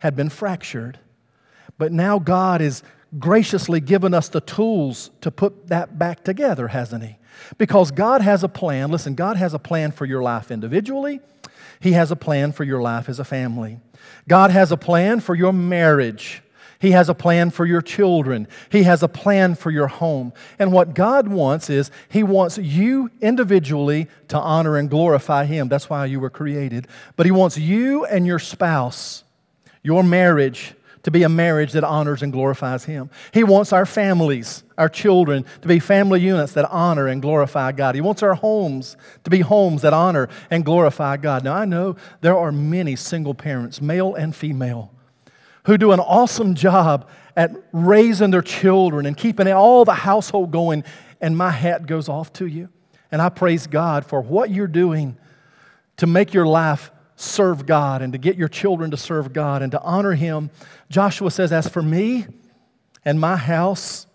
had 0.00 0.16
been 0.16 0.28
fractured. 0.28 0.98
But 1.78 1.92
now 1.92 2.18
God 2.18 2.60
has 2.60 2.82
graciously 3.18 3.80
given 3.80 4.12
us 4.12 4.28
the 4.28 4.40
tools 4.40 5.10
to 5.20 5.30
put 5.30 5.68
that 5.68 5.98
back 5.98 6.24
together, 6.24 6.68
hasn't 6.68 7.04
He? 7.04 7.16
Because 7.56 7.90
God 7.90 8.20
has 8.20 8.42
a 8.42 8.48
plan. 8.48 8.90
Listen, 8.90 9.14
God 9.14 9.36
has 9.36 9.54
a 9.54 9.58
plan 9.58 9.92
for 9.92 10.04
your 10.04 10.22
life 10.22 10.50
individually, 10.50 11.20
He 11.80 11.92
has 11.92 12.10
a 12.10 12.16
plan 12.16 12.52
for 12.52 12.64
your 12.64 12.82
life 12.82 13.08
as 13.08 13.20
a 13.20 13.24
family. 13.24 13.78
God 14.26 14.50
has 14.50 14.72
a 14.72 14.76
plan 14.76 15.20
for 15.20 15.34
your 15.34 15.52
marriage. 15.52 16.42
He 16.80 16.92
has 16.92 17.08
a 17.08 17.14
plan 17.14 17.50
for 17.50 17.66
your 17.66 17.82
children. 17.82 18.46
He 18.70 18.84
has 18.84 19.02
a 19.02 19.08
plan 19.08 19.56
for 19.56 19.70
your 19.70 19.88
home. 19.88 20.32
And 20.58 20.72
what 20.72 20.94
God 20.94 21.26
wants 21.26 21.70
is 21.70 21.90
He 22.08 22.22
wants 22.22 22.56
you 22.56 23.10
individually 23.20 24.06
to 24.28 24.38
honor 24.38 24.76
and 24.76 24.88
glorify 24.88 25.44
Him. 25.44 25.68
That's 25.68 25.90
why 25.90 26.06
you 26.06 26.20
were 26.20 26.30
created. 26.30 26.86
But 27.16 27.26
He 27.26 27.32
wants 27.32 27.58
you 27.58 28.04
and 28.04 28.26
your 28.26 28.38
spouse, 28.38 29.24
your 29.82 30.04
marriage, 30.04 30.74
to 31.02 31.10
be 31.10 31.24
a 31.24 31.28
marriage 31.28 31.72
that 31.72 31.82
honors 31.82 32.22
and 32.22 32.32
glorifies 32.32 32.84
Him. 32.84 33.10
He 33.32 33.42
wants 33.42 33.72
our 33.72 33.86
families, 33.86 34.62
our 34.76 34.88
children, 34.88 35.46
to 35.62 35.68
be 35.68 35.80
family 35.80 36.20
units 36.20 36.52
that 36.52 36.70
honor 36.70 37.08
and 37.08 37.20
glorify 37.20 37.72
God. 37.72 37.96
He 37.96 38.00
wants 38.00 38.22
our 38.22 38.34
homes 38.34 38.96
to 39.24 39.30
be 39.30 39.40
homes 39.40 39.82
that 39.82 39.92
honor 39.92 40.28
and 40.48 40.64
glorify 40.64 41.16
God. 41.16 41.42
Now, 41.42 41.54
I 41.54 41.64
know 41.64 41.96
there 42.20 42.38
are 42.38 42.52
many 42.52 42.94
single 42.94 43.34
parents, 43.34 43.80
male 43.80 44.14
and 44.14 44.34
female 44.34 44.92
who 45.68 45.76
do 45.76 45.92
an 45.92 46.00
awesome 46.00 46.54
job 46.54 47.06
at 47.36 47.50
raising 47.72 48.30
their 48.30 48.40
children 48.40 49.04
and 49.04 49.14
keeping 49.14 49.46
all 49.48 49.84
the 49.84 49.92
household 49.92 50.50
going. 50.50 50.82
And 51.20 51.36
my 51.36 51.50
hat 51.50 51.86
goes 51.86 52.08
off 52.08 52.32
to 52.34 52.46
you. 52.46 52.70
And 53.12 53.20
I 53.20 53.28
praise 53.28 53.66
God 53.66 54.06
for 54.06 54.22
what 54.22 54.50
you're 54.50 54.66
doing 54.66 55.18
to 55.98 56.06
make 56.06 56.32
your 56.32 56.46
life 56.46 56.90
serve 57.16 57.66
God 57.66 58.00
and 58.00 58.14
to 58.14 58.18
get 58.18 58.36
your 58.36 58.48
children 58.48 58.92
to 58.92 58.96
serve 58.96 59.34
God 59.34 59.60
and 59.60 59.70
to 59.72 59.82
honor 59.82 60.14
Him. 60.14 60.50
Joshua 60.88 61.30
says, 61.30 61.52
As 61.52 61.68
for 61.68 61.82
me 61.82 62.26
and 63.04 63.20
my 63.20 63.36
house, 63.36 64.06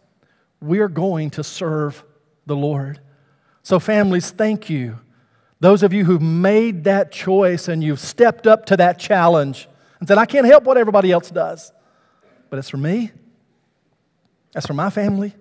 we're 0.60 0.88
going 0.88 1.30
to 1.32 1.44
serve 1.44 2.04
the 2.48 2.56
Lord. 2.56 3.00
So, 3.62 3.80
families, 3.80 4.32
thank 4.32 4.72
you. 4.72 4.98
Those 5.60 5.84
of 5.84 5.94
you 5.94 6.04
who've 6.06 6.20
made 6.20 6.86
that 6.86 7.12
choice 7.12 7.68
and 7.68 7.84
you've 7.84 8.00
stepped 8.00 8.48
up 8.48 8.66
to 8.66 8.78
that 8.78 8.98
challenge 8.98 9.68
and 10.04 10.08
said, 10.10 10.18
I 10.18 10.26
can't 10.26 10.46
help 10.46 10.66
what 10.66 10.76
everybody 10.76 11.14
else 11.14 11.30
does. 11.30 11.72
But 12.50 12.60
as 12.60 12.70
for 12.70 12.76
me, 12.76 13.12
as 14.54 14.66
for 14.66 14.74
my 14.74 14.90
family, 14.90 15.34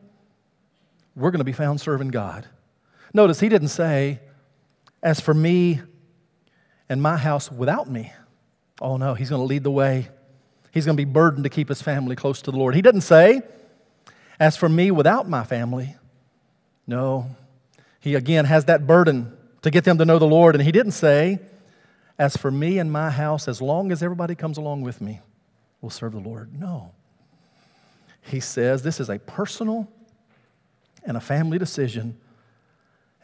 we're 1.17 1.33
going 1.33 1.41
to 1.41 1.45
be 1.45 1.51
found 1.51 1.81
serving 1.81 2.11
God. 2.11 2.47
Notice 3.13 3.41
he 3.41 3.49
didn't 3.49 3.71
say, 3.71 4.21
as 5.03 5.19
for 5.19 5.35
me 5.35 5.81
and 6.89 7.03
my 7.03 7.17
house 7.17 7.51
without 7.51 7.91
me. 7.91 8.13
Oh 8.81 8.99
no, 8.99 9.15
he's 9.15 9.31
going 9.31 9.41
to 9.41 9.47
lead 9.47 9.65
the 9.65 9.71
way. 9.73 10.07
He's 10.71 10.85
going 10.87 10.97
to 10.97 11.05
be 11.05 11.11
burdened 11.11 11.43
to 11.43 11.51
keep 11.51 11.69
his 11.69 11.83
family 11.83 12.15
close 12.15 12.41
to 12.43 12.53
the 12.53 12.57
Lord. 12.57 12.77
He 12.77 12.83
didn't 12.83 13.01
say, 13.01 13.43
as 14.39 14.57
for 14.57 14.69
me 14.69 14.93
without 14.93 15.29
my 15.29 15.43
family. 15.43 15.97
No, 16.87 17.35
he 17.99 18.15
again 18.15 18.45
has 18.45 18.67
that 18.67 18.87
burden 18.87 19.37
to 19.63 19.73
get 19.73 19.83
them 19.83 19.99
to 19.99 20.05
know 20.05 20.21
the 20.21 20.25
Lord. 20.29 20.55
And 20.55 20.63
he 20.63 20.71
didn't 20.71 20.93
say, 20.93 21.41
as 22.23 22.37
for 22.37 22.53
me 22.53 22.79
and 22.79 22.93
my 22.93 23.11
house, 23.11 23.49
as 23.49 23.61
long 23.61 23.91
as 23.91 24.01
everybody 24.01 24.37
comes 24.37 24.57
along 24.57 24.83
with 24.83 25.01
me, 25.01 25.19
we'll 25.81 25.91
serve 25.91 26.13
the 26.13 26.21
Lord. 26.21 26.57
No. 26.57 26.93
He 28.21 28.39
says 28.39 28.85
this 28.85 29.01
is 29.01 29.11
a 29.11 29.19
personal 29.19 29.89
and 31.03 31.17
a 31.17 31.21
family 31.21 31.59
decision, 31.59 32.17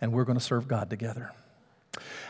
and 0.01 0.13
we're 0.13 0.25
going 0.25 0.37
to 0.37 0.45
serve 0.45 0.67
God 0.67 0.91
together. 0.91 1.31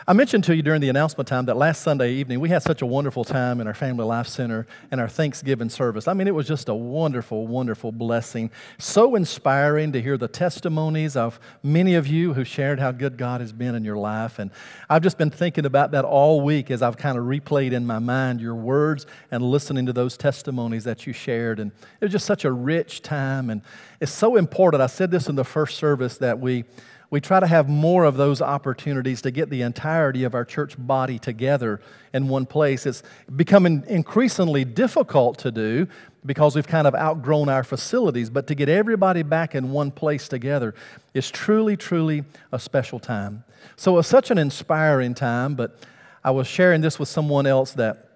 I 0.09 0.13
mentioned 0.13 0.43
to 0.45 0.55
you 0.55 0.63
during 0.63 0.81
the 0.81 0.89
announcement 0.89 1.27
time 1.27 1.45
that 1.45 1.55
last 1.55 1.83
Sunday 1.83 2.13
evening 2.13 2.39
we 2.39 2.49
had 2.49 2.63
such 2.63 2.81
a 2.81 2.85
wonderful 2.87 3.23
time 3.23 3.61
in 3.61 3.67
our 3.67 3.75
Family 3.75 4.03
Life 4.03 4.25
Center 4.25 4.65
and 4.89 4.99
our 4.99 5.07
Thanksgiving 5.07 5.69
service. 5.69 6.07
I 6.07 6.13
mean, 6.15 6.27
it 6.27 6.33
was 6.33 6.47
just 6.47 6.67
a 6.67 6.73
wonderful, 6.73 7.45
wonderful 7.45 7.91
blessing. 7.91 8.49
So 8.79 9.13
inspiring 9.13 9.91
to 9.91 10.01
hear 10.01 10.17
the 10.17 10.27
testimonies 10.27 11.15
of 11.15 11.39
many 11.61 11.93
of 11.93 12.07
you 12.07 12.33
who 12.33 12.43
shared 12.43 12.79
how 12.79 12.91
good 12.91 13.19
God 13.19 13.39
has 13.39 13.53
been 13.53 13.75
in 13.75 13.83
your 13.83 13.97
life. 13.97 14.39
And 14.39 14.49
I've 14.89 15.03
just 15.03 15.19
been 15.19 15.29
thinking 15.29 15.67
about 15.67 15.91
that 15.91 16.05
all 16.05 16.41
week 16.41 16.71
as 16.71 16.81
I've 16.81 16.97
kind 16.97 17.15
of 17.15 17.25
replayed 17.25 17.73
in 17.73 17.85
my 17.85 17.99
mind 17.99 18.41
your 18.41 18.55
words 18.55 19.05
and 19.29 19.43
listening 19.43 19.85
to 19.85 19.93
those 19.93 20.17
testimonies 20.17 20.85
that 20.85 21.05
you 21.05 21.13
shared. 21.13 21.59
And 21.59 21.71
it 22.01 22.05
was 22.05 22.11
just 22.11 22.25
such 22.25 22.45
a 22.45 22.51
rich 22.51 23.03
time. 23.03 23.51
And 23.51 23.61
it's 23.99 24.11
so 24.11 24.37
important. 24.37 24.81
I 24.81 24.87
said 24.87 25.11
this 25.11 25.29
in 25.29 25.35
the 25.35 25.45
first 25.45 25.77
service 25.77 26.17
that 26.17 26.39
we 26.39 26.65
we 27.11 27.19
try 27.19 27.39
to 27.39 27.47
have 27.47 27.67
more 27.67 28.03
of 28.03 28.17
those 28.17 28.41
opportunities 28.41 29.21
to 29.23 29.31
get 29.31 29.49
the 29.49 29.63
entirety 29.63 30.23
of 30.23 30.35
our 30.35 30.45
church 30.45 30.75
body 30.77 31.17
together 31.17 31.81
in 32.13 32.27
one 32.27 32.45
place. 32.45 32.85
It's 32.85 33.01
becoming 33.35 33.83
increasingly 33.87 34.63
difficult 34.63 35.39
to 35.39 35.51
do 35.51 35.87
because 36.25 36.55
we've 36.55 36.67
kind 36.67 36.85
of 36.85 36.93
outgrown 36.93 37.49
our 37.49 37.63
facilities, 37.63 38.29
but 38.29 38.45
to 38.47 38.55
get 38.55 38.69
everybody 38.69 39.23
back 39.23 39.55
in 39.55 39.71
one 39.71 39.89
place 39.89 40.27
together 40.27 40.75
is 41.13 41.31
truly, 41.31 41.75
truly 41.75 42.25
a 42.51 42.59
special 42.59 42.99
time. 42.99 43.43
So 43.75 43.97
it's 43.97 44.07
such 44.07 44.29
an 44.29 44.37
inspiring 44.37 45.15
time, 45.15 45.55
but 45.55 45.79
I 46.23 46.31
was 46.31 46.45
sharing 46.45 46.81
this 46.81 46.99
with 46.99 47.09
someone 47.09 47.47
else 47.47 47.71
that 47.73 48.09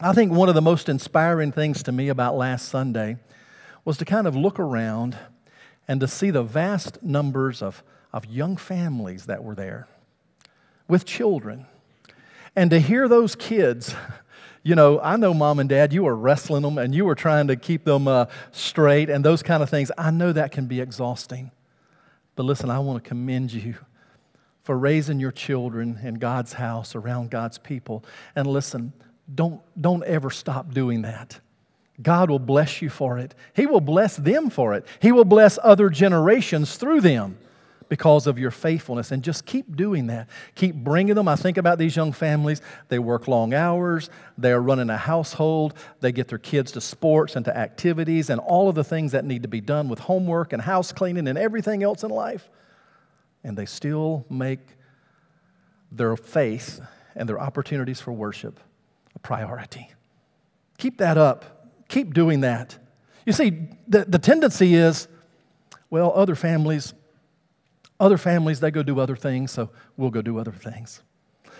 I 0.00 0.12
think 0.12 0.32
one 0.32 0.48
of 0.48 0.54
the 0.54 0.62
most 0.62 0.88
inspiring 0.88 1.50
things 1.50 1.82
to 1.84 1.92
me 1.92 2.08
about 2.08 2.36
last 2.36 2.68
Sunday 2.68 3.16
was 3.84 3.96
to 3.98 4.04
kind 4.04 4.28
of 4.28 4.36
look 4.36 4.60
around 4.60 5.16
and 5.88 5.98
to 6.00 6.06
see 6.06 6.30
the 6.30 6.42
vast 6.42 7.02
numbers 7.02 7.62
of 7.62 7.82
of 8.12 8.26
young 8.26 8.56
families 8.56 9.26
that 9.26 9.44
were 9.44 9.54
there 9.54 9.88
with 10.86 11.04
children. 11.04 11.66
And 12.56 12.70
to 12.70 12.80
hear 12.80 13.08
those 13.08 13.34
kids, 13.36 13.94
you 14.62 14.74
know, 14.74 15.00
I 15.00 15.16
know 15.16 15.34
mom 15.34 15.58
and 15.60 15.68
dad, 15.68 15.92
you 15.92 16.04
were 16.04 16.16
wrestling 16.16 16.62
them 16.62 16.78
and 16.78 16.94
you 16.94 17.04
were 17.04 17.14
trying 17.14 17.48
to 17.48 17.56
keep 17.56 17.84
them 17.84 18.08
uh, 18.08 18.26
straight 18.50 19.10
and 19.10 19.24
those 19.24 19.42
kind 19.42 19.62
of 19.62 19.70
things. 19.70 19.92
I 19.96 20.10
know 20.10 20.32
that 20.32 20.52
can 20.52 20.66
be 20.66 20.80
exhausting. 20.80 21.50
But 22.34 22.44
listen, 22.44 22.70
I 22.70 22.78
want 22.78 23.02
to 23.02 23.08
commend 23.08 23.52
you 23.52 23.74
for 24.62 24.78
raising 24.78 25.18
your 25.18 25.32
children 25.32 25.98
in 26.02 26.14
God's 26.16 26.54
house 26.54 26.94
around 26.94 27.30
God's 27.30 27.58
people. 27.58 28.04
And 28.36 28.46
listen, 28.46 28.92
don't, 29.34 29.60
don't 29.80 30.04
ever 30.04 30.30
stop 30.30 30.72
doing 30.72 31.02
that. 31.02 31.40
God 32.00 32.30
will 32.30 32.38
bless 32.38 32.80
you 32.80 32.90
for 32.90 33.18
it. 33.18 33.34
He 33.54 33.66
will 33.66 33.80
bless 33.80 34.16
them 34.16 34.50
for 34.50 34.74
it. 34.74 34.86
He 35.00 35.10
will 35.10 35.24
bless 35.24 35.58
other 35.62 35.90
generations 35.90 36.76
through 36.76 37.00
them 37.00 37.38
because 37.88 38.26
of 38.26 38.38
your 38.38 38.50
faithfulness. 38.50 39.12
And 39.12 39.22
just 39.22 39.46
keep 39.46 39.76
doing 39.76 40.08
that. 40.08 40.28
Keep 40.54 40.76
bringing 40.76 41.14
them. 41.14 41.28
I 41.28 41.36
think 41.36 41.56
about 41.56 41.78
these 41.78 41.96
young 41.96 42.12
families. 42.12 42.60
They 42.88 42.98
work 42.98 43.28
long 43.28 43.54
hours, 43.54 44.10
they're 44.36 44.60
running 44.60 44.90
a 44.90 44.96
household, 44.96 45.74
they 46.00 46.12
get 46.12 46.28
their 46.28 46.38
kids 46.38 46.72
to 46.72 46.80
sports 46.80 47.36
and 47.36 47.44
to 47.44 47.56
activities 47.56 48.30
and 48.30 48.40
all 48.40 48.68
of 48.68 48.74
the 48.74 48.84
things 48.84 49.12
that 49.12 49.24
need 49.24 49.42
to 49.42 49.48
be 49.48 49.60
done 49.60 49.88
with 49.88 49.98
homework 49.98 50.52
and 50.52 50.62
house 50.62 50.92
cleaning 50.92 51.28
and 51.28 51.38
everything 51.38 51.82
else 51.82 52.02
in 52.02 52.10
life. 52.10 52.48
And 53.44 53.56
they 53.56 53.66
still 53.66 54.26
make 54.28 54.60
their 55.90 56.16
faith 56.16 56.80
and 57.14 57.28
their 57.28 57.40
opportunities 57.40 58.00
for 58.00 58.12
worship 58.12 58.60
a 59.14 59.18
priority. 59.18 59.90
Keep 60.78 60.98
that 60.98 61.18
up. 61.18 61.70
Keep 61.88 62.14
doing 62.14 62.40
that. 62.40 62.78
You 63.26 63.32
see, 63.32 63.68
the, 63.86 64.04
the 64.04 64.18
tendency 64.18 64.74
is, 64.74 65.08
well, 65.90 66.12
other 66.14 66.34
families, 66.34 66.94
other 68.00 68.18
families, 68.18 68.60
they 68.60 68.70
go 68.70 68.82
do 68.82 69.00
other 69.00 69.16
things, 69.16 69.50
so 69.50 69.70
we'll 69.96 70.10
go 70.10 70.22
do 70.22 70.38
other 70.38 70.52
things. 70.52 71.02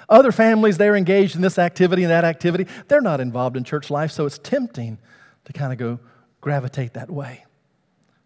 Other 0.08 0.32
families, 0.32 0.78
they're 0.78 0.96
engaged 0.96 1.36
in 1.36 1.42
this 1.42 1.58
activity 1.58 2.02
and 2.02 2.10
that 2.10 2.24
activity. 2.24 2.66
They're 2.86 3.00
not 3.00 3.20
involved 3.20 3.56
in 3.56 3.64
church 3.64 3.90
life, 3.90 4.10
so 4.10 4.24
it's 4.24 4.38
tempting 4.38 4.98
to 5.44 5.52
kind 5.52 5.72
of 5.72 5.78
go 5.78 5.98
gravitate 6.40 6.94
that 6.94 7.10
way. 7.10 7.44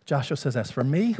Joshua 0.04 0.36
says, 0.36 0.56
As 0.56 0.70
for 0.70 0.84
me, 0.84 1.16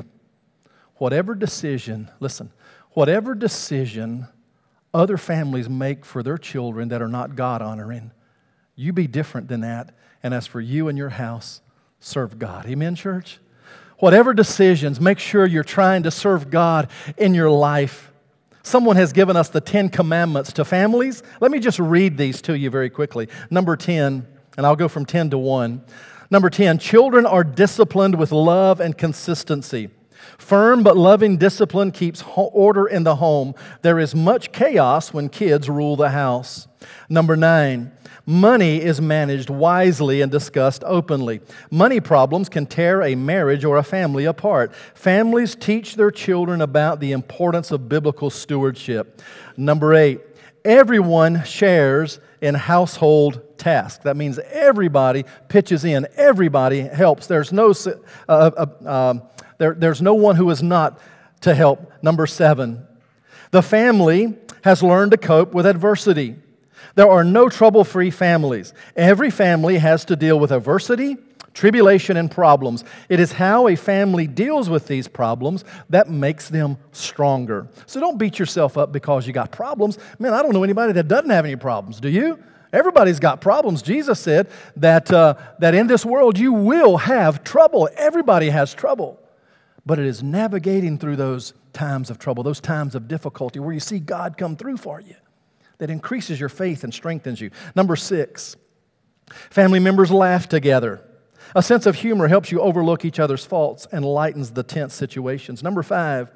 whatever 0.96 1.34
decision, 1.34 2.10
listen, 2.20 2.52
whatever 2.90 3.34
decision 3.34 4.28
other 4.94 5.16
families 5.16 5.68
make 5.68 6.04
for 6.04 6.22
their 6.22 6.38
children 6.38 6.88
that 6.88 7.00
are 7.00 7.08
not 7.08 7.34
God 7.34 7.62
honoring, 7.62 8.10
you 8.76 8.92
be 8.92 9.06
different 9.06 9.48
than 9.48 9.62
that. 9.62 9.94
And 10.22 10.32
as 10.34 10.46
for 10.46 10.60
you 10.60 10.88
and 10.88 10.96
your 10.96 11.08
house, 11.08 11.60
serve 11.98 12.38
God. 12.38 12.66
Amen, 12.66 12.94
church? 12.94 13.40
Whatever 14.02 14.34
decisions, 14.34 15.00
make 15.00 15.20
sure 15.20 15.46
you're 15.46 15.62
trying 15.62 16.02
to 16.02 16.10
serve 16.10 16.50
God 16.50 16.90
in 17.16 17.34
your 17.34 17.52
life. 17.52 18.10
Someone 18.64 18.96
has 18.96 19.12
given 19.12 19.36
us 19.36 19.48
the 19.48 19.60
Ten 19.60 19.88
Commandments 19.88 20.52
to 20.54 20.64
families. 20.64 21.22
Let 21.40 21.52
me 21.52 21.60
just 21.60 21.78
read 21.78 22.18
these 22.18 22.42
to 22.42 22.58
you 22.58 22.68
very 22.68 22.90
quickly. 22.90 23.28
Number 23.48 23.76
10, 23.76 24.26
and 24.56 24.66
I'll 24.66 24.74
go 24.74 24.88
from 24.88 25.06
10 25.06 25.30
to 25.30 25.38
1. 25.38 25.84
Number 26.32 26.50
10, 26.50 26.78
children 26.78 27.24
are 27.24 27.44
disciplined 27.44 28.16
with 28.16 28.32
love 28.32 28.80
and 28.80 28.98
consistency. 28.98 29.88
Firm 30.36 30.82
but 30.82 30.96
loving 30.96 31.36
discipline 31.36 31.92
keeps 31.92 32.24
order 32.34 32.88
in 32.88 33.04
the 33.04 33.14
home. 33.14 33.54
There 33.82 34.00
is 34.00 34.16
much 34.16 34.50
chaos 34.50 35.12
when 35.12 35.28
kids 35.28 35.68
rule 35.68 35.94
the 35.94 36.10
house. 36.10 36.66
Number 37.08 37.36
nine, 37.36 37.92
money 38.26 38.80
is 38.80 39.00
managed 39.00 39.50
wisely 39.50 40.20
and 40.20 40.30
discussed 40.30 40.82
openly. 40.84 41.40
Money 41.70 42.00
problems 42.00 42.48
can 42.48 42.66
tear 42.66 43.02
a 43.02 43.14
marriage 43.14 43.64
or 43.64 43.76
a 43.76 43.82
family 43.82 44.24
apart. 44.24 44.74
Families 44.94 45.54
teach 45.54 45.96
their 45.96 46.10
children 46.10 46.60
about 46.60 47.00
the 47.00 47.12
importance 47.12 47.70
of 47.70 47.88
biblical 47.88 48.30
stewardship. 48.30 49.20
Number 49.56 49.94
eight, 49.94 50.20
everyone 50.64 51.44
shares 51.44 52.20
in 52.40 52.54
household 52.54 53.40
tasks. 53.58 54.02
That 54.04 54.16
means 54.16 54.38
everybody 54.50 55.24
pitches 55.48 55.84
in, 55.84 56.06
everybody 56.16 56.80
helps. 56.80 57.26
There's 57.26 57.52
no 57.52 57.72
uh, 58.28 58.50
uh, 58.56 58.66
uh, 58.86 59.14
there, 59.58 59.74
there's 59.74 60.02
no 60.02 60.14
one 60.14 60.36
who 60.36 60.50
is 60.50 60.62
not 60.62 61.00
to 61.42 61.54
help. 61.54 61.92
Number 62.02 62.26
seven, 62.26 62.86
the 63.52 63.62
family 63.62 64.36
has 64.64 64.82
learned 64.82 65.12
to 65.12 65.16
cope 65.18 65.54
with 65.54 65.66
adversity. 65.66 66.36
There 66.94 67.10
are 67.10 67.24
no 67.24 67.48
trouble 67.48 67.84
free 67.84 68.10
families. 68.10 68.74
Every 68.96 69.30
family 69.30 69.78
has 69.78 70.04
to 70.06 70.16
deal 70.16 70.38
with 70.38 70.52
adversity, 70.52 71.16
tribulation, 71.54 72.16
and 72.16 72.30
problems. 72.30 72.84
It 73.08 73.20
is 73.20 73.32
how 73.32 73.68
a 73.68 73.76
family 73.76 74.26
deals 74.26 74.68
with 74.68 74.86
these 74.86 75.08
problems 75.08 75.64
that 75.90 76.10
makes 76.10 76.48
them 76.48 76.76
stronger. 76.92 77.68
So 77.86 78.00
don't 78.00 78.18
beat 78.18 78.38
yourself 78.38 78.76
up 78.76 78.92
because 78.92 79.26
you 79.26 79.32
got 79.32 79.50
problems. 79.50 79.98
Man, 80.18 80.34
I 80.34 80.42
don't 80.42 80.52
know 80.52 80.64
anybody 80.64 80.92
that 80.94 81.08
doesn't 81.08 81.30
have 81.30 81.44
any 81.44 81.56
problems. 81.56 82.00
Do 82.00 82.08
you? 82.08 82.38
Everybody's 82.72 83.20
got 83.20 83.40
problems. 83.40 83.82
Jesus 83.82 84.18
said 84.18 84.48
that, 84.76 85.10
uh, 85.12 85.34
that 85.58 85.74
in 85.74 85.86
this 85.86 86.06
world 86.06 86.38
you 86.38 86.52
will 86.52 86.96
have 86.96 87.44
trouble. 87.44 87.88
Everybody 87.96 88.48
has 88.48 88.72
trouble. 88.72 89.18
But 89.84 89.98
it 89.98 90.06
is 90.06 90.22
navigating 90.22 90.96
through 90.96 91.16
those 91.16 91.54
times 91.72 92.08
of 92.08 92.18
trouble, 92.18 92.42
those 92.42 92.60
times 92.60 92.94
of 92.94 93.08
difficulty 93.08 93.58
where 93.58 93.74
you 93.74 93.80
see 93.80 93.98
God 93.98 94.38
come 94.38 94.56
through 94.56 94.76
for 94.76 95.00
you 95.00 95.16
that 95.82 95.90
increases 95.90 96.38
your 96.38 96.48
faith 96.48 96.84
and 96.84 96.94
strengthens 96.94 97.40
you. 97.40 97.50
Number 97.74 97.96
six, 97.96 98.54
family 99.50 99.80
members 99.80 100.12
laugh 100.12 100.48
together. 100.48 101.02
A 101.56 101.62
sense 101.62 101.86
of 101.86 101.96
humor 101.96 102.28
helps 102.28 102.52
you 102.52 102.60
overlook 102.60 103.04
each 103.04 103.18
other's 103.18 103.44
faults 103.44 103.88
and 103.90 104.04
lightens 104.04 104.52
the 104.52 104.62
tense 104.62 104.94
situations. 104.94 105.60
Number 105.60 105.82
five, 105.82 106.30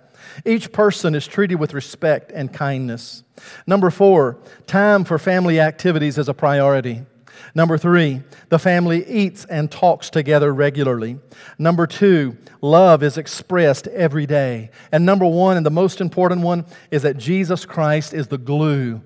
each 0.45 0.73
person 0.73 1.15
is 1.15 1.29
treated 1.29 1.61
with 1.61 1.75
respect 1.75 2.33
and 2.33 2.53
kindness. 2.53 3.23
Number 3.69 3.89
four, 3.93 4.39
time 4.67 5.05
for 5.05 5.17
family 5.17 5.61
activities 5.61 6.19
is 6.19 6.29
a 6.29 6.35
priority. 6.35 7.07
Number 7.55 7.79
three, 7.79 8.23
the 8.49 8.59
family 8.59 9.07
eats 9.07 9.45
and 9.45 9.71
talks 9.71 10.11
together 10.11 10.53
regularly. 10.53 11.21
Number 11.57 11.87
two, 11.87 12.37
love 12.61 13.05
is 13.05 13.17
expressed 13.17 13.87
every 13.87 14.27
day. 14.27 14.71
And 14.91 15.07
number 15.07 15.27
one, 15.27 15.57
and 15.57 15.65
the 15.65 15.71
most 15.71 16.01
important 16.01 16.43
one, 16.43 16.67
is 16.91 17.03
that 17.03 17.17
Jesus 17.17 17.65
Christ 17.65 18.13
is 18.13 18.27
the 18.27 18.39
glue 18.39 19.03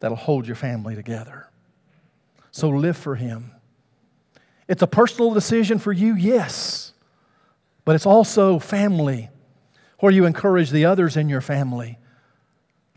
that'll 0.00 0.16
hold 0.16 0.46
your 0.46 0.56
family 0.56 0.94
together. 0.94 1.48
So 2.50 2.68
live 2.68 2.96
for 2.96 3.14
Him. 3.14 3.52
It's 4.68 4.82
a 4.82 4.86
personal 4.86 5.32
decision 5.32 5.78
for 5.78 5.92
you, 5.92 6.14
yes, 6.14 6.92
but 7.84 7.94
it's 7.94 8.06
also 8.06 8.58
family 8.58 9.30
where 9.98 10.12
you 10.12 10.24
encourage 10.24 10.70
the 10.70 10.84
others 10.84 11.16
in 11.16 11.28
your 11.28 11.40
family 11.40 11.98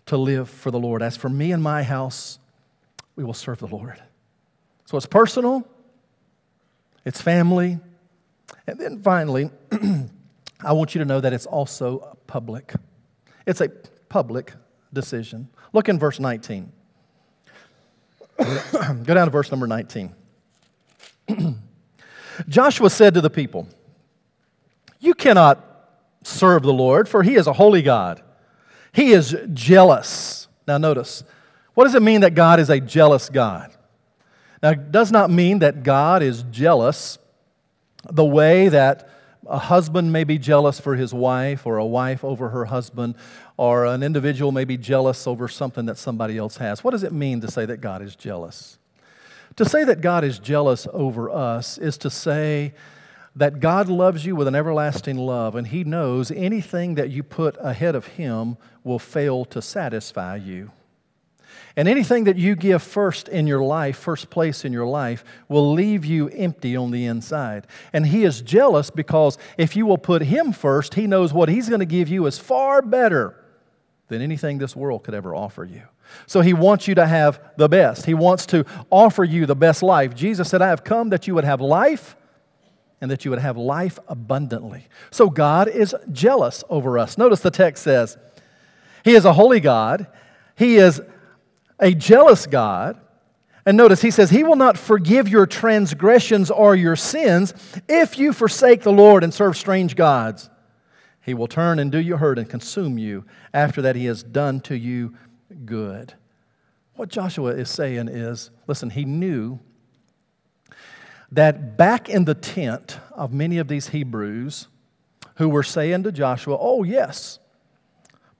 to 0.06 0.18
live 0.18 0.50
for 0.50 0.72
the 0.72 0.80
Lord. 0.80 1.02
As 1.02 1.18
for 1.18 1.30
me 1.30 1.52
and 1.52 1.62
my 1.62 1.84
house, 1.84 2.40
we 3.16 3.24
will 3.24 3.34
serve 3.34 3.60
the 3.60 3.68
Lord. 3.68 4.02
So 4.86 4.98
it's 4.98 5.06
personal, 5.06 5.68
it's 7.06 7.22
family, 7.22 7.80
and 8.68 8.80
then 8.80 9.02
finally, 9.02 9.50
I 10.62 10.74
want 10.74 10.96
you 10.96 11.00
to 11.00 11.06
know 11.06 11.20
that 11.20 11.34
it's 11.34 11.46
also 11.46 12.18
public. 12.28 12.74
It's 13.46 13.62
a 13.62 13.70
public 14.10 14.54
decision. 14.94 15.50
Look 15.74 15.90
in 15.90 16.00
verse 16.00 16.20
19. 16.20 16.72
Go 19.04 19.14
down 19.14 19.28
to 19.28 19.32
verse 19.32 19.52
number 19.52 19.68
19. 19.68 20.14
Joshua 22.50 22.90
said 22.90 23.14
to 23.14 23.22
the 23.22 23.30
people, 23.30 23.68
You 25.00 25.14
cannot 25.14 25.64
serve 26.24 26.64
the 26.64 26.74
Lord, 26.74 27.08
for 27.08 27.24
he 27.24 27.36
is 27.36 27.48
a 27.48 27.54
holy 27.54 27.82
God. 27.82 28.22
He 28.92 29.12
is 29.12 29.36
jealous. 29.54 30.48
Now, 30.68 30.78
notice, 30.78 31.24
what 31.74 31.86
does 31.86 31.96
it 31.96 32.02
mean 32.02 32.22
that 32.22 32.36
God 32.36 32.60
is 32.60 32.70
a 32.70 32.80
jealous 32.80 33.30
God? 33.30 33.72
Now, 34.62 34.72
it 34.72 34.92
does 34.92 35.12
not 35.12 35.30
mean 35.30 35.60
that 35.60 35.84
God 35.84 36.24
is 36.24 36.44
jealous 36.52 37.18
the 38.10 38.26
way 38.26 38.70
that 38.70 39.10
a 39.48 39.60
husband 39.60 40.12
may 40.12 40.24
be 40.24 40.38
jealous 40.38 40.80
for 40.80 40.96
his 40.96 41.14
wife, 41.14 41.66
or 41.66 41.78
a 41.78 41.86
wife 41.86 42.24
over 42.24 42.50
her 42.50 42.66
husband, 42.66 43.16
or 43.58 43.86
an 43.86 44.04
individual 44.04 44.52
may 44.52 44.66
be 44.66 44.78
jealous 44.78 45.28
over 45.28 45.48
something 45.48 45.86
that 45.86 45.98
somebody 45.98 46.38
else 46.38 46.58
has. 46.58 46.84
What 46.84 46.92
does 46.92 47.04
it 47.04 47.14
mean 47.14 47.42
to 47.42 47.52
say 47.52 47.66
that 47.66 47.78
God 47.78 48.02
is 48.02 48.16
jealous? 48.16 48.78
To 49.58 49.66
say 49.66 49.84
that 49.84 50.02
God 50.02 50.24
is 50.24 50.40
jealous 50.40 50.88
over 50.92 51.30
us 51.30 51.78
is 51.78 51.98
to 52.00 52.10
say 52.10 52.74
that 53.36 53.60
God 53.60 53.90
loves 53.90 54.26
you 54.26 54.36
with 54.36 54.48
an 54.48 54.56
everlasting 54.56 55.18
love, 55.18 55.56
and 55.56 55.68
He 55.68 55.84
knows 55.84 56.32
anything 56.32 56.96
that 56.96 57.10
you 57.10 57.24
put 57.24 57.56
ahead 57.60 57.96
of 57.96 58.08
Him 58.08 58.58
will 58.84 59.00
fail 59.00 59.46
to 59.46 59.62
satisfy 59.62 60.36
you. 60.36 60.72
And 61.76 61.88
anything 61.88 62.26
that 62.26 62.38
you 62.38 62.56
give 62.56 62.84
first 62.84 63.28
in 63.28 63.48
your 63.48 63.64
life, 63.64 63.98
first 63.98 64.30
place 64.30 64.64
in 64.64 64.74
your 64.74 64.86
life, 64.86 65.24
will 65.48 65.74
leave 65.74 66.06
you 66.06 66.30
empty 66.30 66.76
on 66.76 66.92
the 66.92 67.06
inside. 67.06 67.68
And 67.92 68.06
He 68.06 68.24
is 68.24 68.42
jealous 68.42 68.90
because 68.90 69.38
if 69.58 69.76
you 69.76 69.86
will 69.86 69.98
put 69.98 70.22
Him 70.22 70.52
first, 70.52 70.94
He 70.94 71.08
knows 71.08 71.34
what 71.34 71.50
He's 71.50 71.70
going 71.70 71.80
to 71.80 71.86
give 71.86 72.10
you 72.10 72.26
is 72.26 72.38
far 72.38 72.82
better 72.82 73.36
than 74.08 74.22
anything 74.22 74.58
this 74.58 74.76
world 74.76 75.04
could 75.04 75.14
ever 75.14 75.34
offer 75.34 75.64
you. 75.66 75.82
So 76.28 76.42
He 76.42 76.54
wants 76.54 76.88
you 76.88 76.96
to 76.96 77.08
have 77.08 77.42
the 77.58 77.70
best. 77.70 78.06
He 78.06 78.14
wants 78.14 78.46
to 78.48 78.66
offer 78.90 79.24
you 79.24 79.46
the 79.46 79.56
best 79.56 79.82
life. 79.82 80.14
Jesus 80.14 80.50
said, 80.50 80.62
I 80.62 80.68
have 80.68 80.84
come 80.84 81.10
that 81.10 81.28
you 81.28 81.36
would 81.36 81.46
have 81.46 81.62
life 81.62 82.16
and 83.04 83.12
that 83.12 83.26
you 83.26 83.32
would 83.32 83.40
have 83.42 83.58
life 83.58 84.00
abundantly. 84.08 84.88
So 85.12 85.30
God 85.30 85.68
is 85.68 85.94
jealous 86.14 86.64
over 86.70 86.98
us. 86.98 87.18
Notice 87.18 87.42
the 87.42 87.52
text 87.52 87.84
says, 87.84 88.18
He 89.04 89.12
is 89.12 89.26
a 89.26 89.34
holy 89.34 89.60
God. 89.60 90.08
He 90.56 90.78
is 90.78 91.02
a 91.84 91.94
jealous 91.94 92.48
God. 92.48 93.00
And 93.66 93.78
notice 93.78 94.02
he 94.02 94.12
says, 94.12 94.30
He 94.30 94.44
will 94.44 94.56
not 94.56 94.78
forgive 94.78 95.30
your 95.30 95.46
transgressions 95.46 96.50
or 96.50 96.76
your 96.76 96.96
sins 96.96 97.54
if 97.88 98.18
you 98.18 98.34
forsake 98.34 98.82
the 98.82 98.92
Lord 98.92 99.24
and 99.24 99.34
serve 99.34 99.56
strange 99.56 99.96
gods. 99.96 100.50
He 101.22 101.34
will 101.34 101.48
turn 101.48 101.80
and 101.80 101.92
do 101.92 102.00
you 102.00 102.18
hurt 102.18 102.38
and 102.38 102.50
consume 102.50 102.98
you 102.98 103.26
after 103.54 103.82
that 103.84 103.96
he 103.96 104.06
has 104.06 104.24
done 104.24 104.60
to 104.62 104.78
you 104.78 105.16
good. 105.66 106.14
What 106.96 107.10
Joshua 107.10 107.52
is 107.52 107.70
saying 107.70 108.10
is 108.10 108.50
listen, 108.68 108.90
he 108.90 109.06
knew 109.06 109.60
that 111.32 111.78
back 111.78 112.10
in 112.10 112.26
the 112.26 112.36
tent 112.36 113.00
of 113.12 113.34
many 113.34 113.58
of 113.58 113.68
these 113.68 113.90
Hebrews 113.90 114.68
who 115.36 115.50
were 115.50 115.64
saying 115.64 116.04
to 116.04 116.12
Joshua, 116.12 116.58
Oh, 116.60 116.84
yes, 116.84 117.40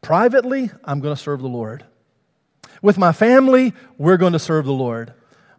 privately, 0.02 0.70
I'm 0.84 1.00
going 1.00 1.16
to 1.16 1.22
serve 1.22 1.42
the 1.42 1.48
Lord. 1.48 1.86
With 2.84 2.98
my 2.98 3.14
family, 3.14 3.74
we're 3.98 4.18
going 4.18 4.34
to 4.34 4.40
serve 4.40 4.66
the 4.66 4.74
Lord. 4.74 5.14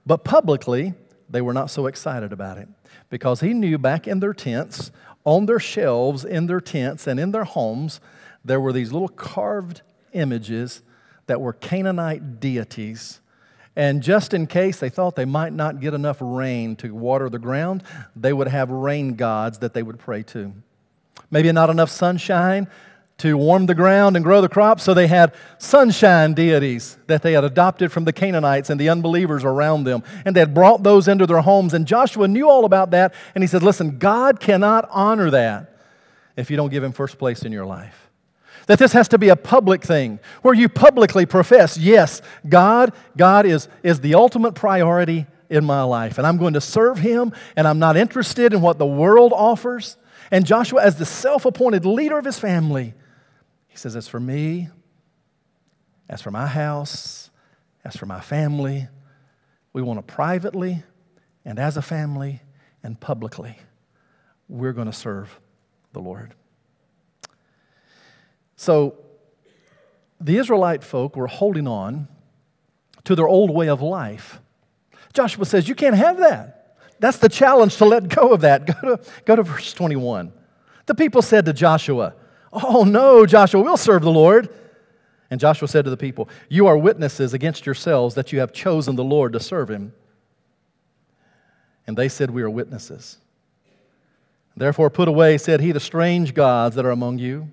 But 0.05 0.25
publicly, 0.25 0.93
they 1.31 1.41
were 1.41 1.55
not 1.55 1.71
so 1.71 1.87
excited 1.87 2.35
about 2.35 2.59
it 2.59 2.69
because 3.09 3.41
he 3.41 3.55
knew 3.55 3.79
back 3.79 4.07
in 4.07 4.21
their 4.21 4.35
tents, 4.35 4.93
on 5.25 5.47
their 5.47 5.59
shelves, 5.59 6.27
in 6.27 6.49
their 6.49 6.61
tents, 6.61 7.07
and 7.07 7.19
in 7.19 7.31
their 7.31 7.45
homes, 7.45 7.99
there 8.45 8.61
were 8.61 8.75
these 8.75 8.93
little 8.93 9.09
carved 9.09 9.81
images 10.13 10.83
that 11.27 11.41
were 11.41 11.55
Canaanite 11.55 12.41
deities. 12.41 13.21
And 13.75 14.03
just 14.03 14.35
in 14.35 14.47
case 14.47 14.79
they 14.79 14.91
thought 14.91 15.17
they 15.17 15.25
might 15.25 15.55
not 15.55 15.81
get 15.81 15.95
enough 15.95 16.19
rain 16.21 16.77
to 16.77 16.95
water 16.95 17.31
the 17.31 17.39
ground, 17.39 17.85
they 18.15 18.35
would 18.35 18.49
have 18.49 18.71
rain 18.71 19.15
gods 19.15 19.61
that 19.61 19.73
they 19.73 19.83
would 19.83 19.99
pray 19.99 20.25
to. 20.25 20.53
Maybe 21.31 21.51
not 21.53 21.71
enough 21.71 21.91
sunshine, 21.91 22.69
to 23.19 23.37
warm 23.37 23.67
the 23.67 23.75
ground 23.75 24.17
and 24.17 24.25
grow 24.25 24.41
the 24.41 24.49
crops. 24.49 24.83
So 24.83 24.93
they 24.93 25.07
had 25.07 25.35
sunshine 25.59 26.35
deities 26.35 26.99
that 27.07 27.23
they 27.23 27.33
had 27.33 27.45
adopted 27.45 27.93
from 27.93 28.05
the 28.05 28.13
Canaanites 28.13 28.71
and 28.71 28.81
the 28.81 28.89
unbelievers 28.89 29.45
around 29.45 29.85
them. 29.85 30.03
And 30.25 30.35
they 30.35 30.41
had 30.41 30.53
brought 30.53 30.83
those 30.83 31.07
into 31.07 31.27
their 31.27 31.41
homes. 31.41 31.75
And 31.75 31.87
Joshua 31.87 32.27
knew 32.27 32.49
all 32.49 32.65
about 32.65 32.91
that. 32.91 33.15
And 33.35 33.43
he 33.43 33.49
said, 33.49 33.63
Listen, 33.63 33.99
God 33.99 34.41
cannot 34.41 34.89
honor 34.91 35.31
that 35.31 35.79
if 36.37 36.51
you 36.51 36.57
don't 36.57 36.71
give 36.71 36.83
him 36.83 36.93
first 36.93 37.19
place 37.19 37.45
in 37.45 37.53
your 37.53 37.67
life. 37.67 38.11
That 38.67 38.79
this 38.79 38.93
has 38.93 39.09
to 39.09 39.19
be 39.19 39.29
a 39.29 39.37
public 39.37 39.85
thing 39.85 40.19
where 40.43 40.55
you 40.55 40.69
publicly 40.69 41.27
profess, 41.27 41.77
yes, 41.77 42.23
God, 42.49 42.93
God 43.17 43.47
is, 43.47 43.69
is 43.83 44.01
the 44.01 44.15
ultimate 44.15 44.55
priority 44.55 45.27
in 45.51 45.65
my 45.65 45.83
life. 45.83 46.19
And 46.19 46.27
I'm 46.27 46.39
going 46.39 46.55
to 46.55 46.61
serve 46.61 46.99
him, 46.99 47.33
and 47.57 47.69
I'm 47.69 47.79
not 47.79 47.97
interested 47.97 48.53
in 48.55 48.61
what 48.63 48.79
the 48.79 48.87
world 48.87 49.33
offers. 49.35 49.99
And 50.31 50.47
Joshua, 50.47 50.83
as 50.83 50.97
the 50.97 51.05
self 51.05 51.45
appointed 51.45 51.85
leader 51.85 52.19
of 52.19 52.25
his 52.25 52.39
family, 52.39 52.95
he 53.75 53.79
says, 53.79 53.97
As 53.97 54.07
for 54.07 54.21
me, 54.21 54.69
as 56.09 56.23
for 56.23 56.31
my 56.31 56.47
house, 56.47 57.29
as 57.85 57.97
for 57.97 58.07
my 58.07 58.21
family, 58.21 58.87
we 59.73 59.83
want 59.83 59.99
to 59.99 60.15
privately 60.15 60.85
and 61.45 61.59
as 61.59 61.77
a 61.77 61.83
family 61.83 62.41
and 62.85 63.01
publicly, 63.01 63.59
we're 64.49 64.73
going 64.73 64.87
to 64.87 64.93
serve 64.93 65.41
the 65.93 65.99
Lord. 65.99 66.35
So 68.55 68.95
the 70.21 70.37
Israelite 70.37 70.85
folk 70.85 71.17
were 71.17 71.27
holding 71.27 71.67
on 71.67 72.07
to 73.03 73.17
their 73.17 73.27
old 73.27 73.51
way 73.51 73.69
of 73.69 73.83
life. 73.83 74.39
Joshua 75.13 75.47
says, 75.47 75.69
You 75.69 75.75
can't 75.75 75.97
have 75.97 76.19
that. 76.19 76.77
That's 77.01 77.19
the 77.19 77.29
challenge 77.29 77.79
to 77.79 77.87
let 77.87 78.07
go 78.07 78.31
of 78.31 78.43
that. 78.43 78.67
Go 78.81 78.95
to, 78.97 79.11
go 79.25 79.35
to 79.35 79.43
verse 79.43 79.75
21. 79.75 80.33
The 80.87 80.95
people 80.95 81.23
said 81.23 81.45
to 81.47 81.53
Joshua, 81.53 82.15
Oh, 82.55 82.85
no, 82.85 83.27
Joshua, 83.27 83.61
we'll 83.61 83.77
serve 83.77 84.03
the 84.03 84.13
Lord. 84.13 84.49
And 85.31 85.41
Joshua 85.41 85.67
said 85.67 85.85
to 85.85 85.91
the 85.91 85.97
people, 85.97 86.29
You 86.49 86.69
are 86.69 86.79
witnesses 86.79 87.35
against 87.35 87.67
yourselves 87.67 88.15
that 88.15 88.33
you 88.33 88.39
have 88.39 88.53
chosen 88.53 88.95
the 88.95 89.03
Lord 89.03 89.33
to 89.33 89.41
serve 89.41 89.69
him. 89.69 89.93
And 91.87 91.97
they 91.97 92.09
said, 92.09 92.31
We 92.31 92.43
are 92.43 92.51
witnesses. 92.51 93.19
Therefore, 94.57 94.91
put 94.91 95.09
away, 95.09 95.39
said 95.39 95.61
he, 95.61 95.73
the 95.73 95.81
strange 95.81 96.33
gods 96.35 96.77
that 96.77 96.87
are 96.87 96.91
among 96.91 97.19
you. 97.19 97.51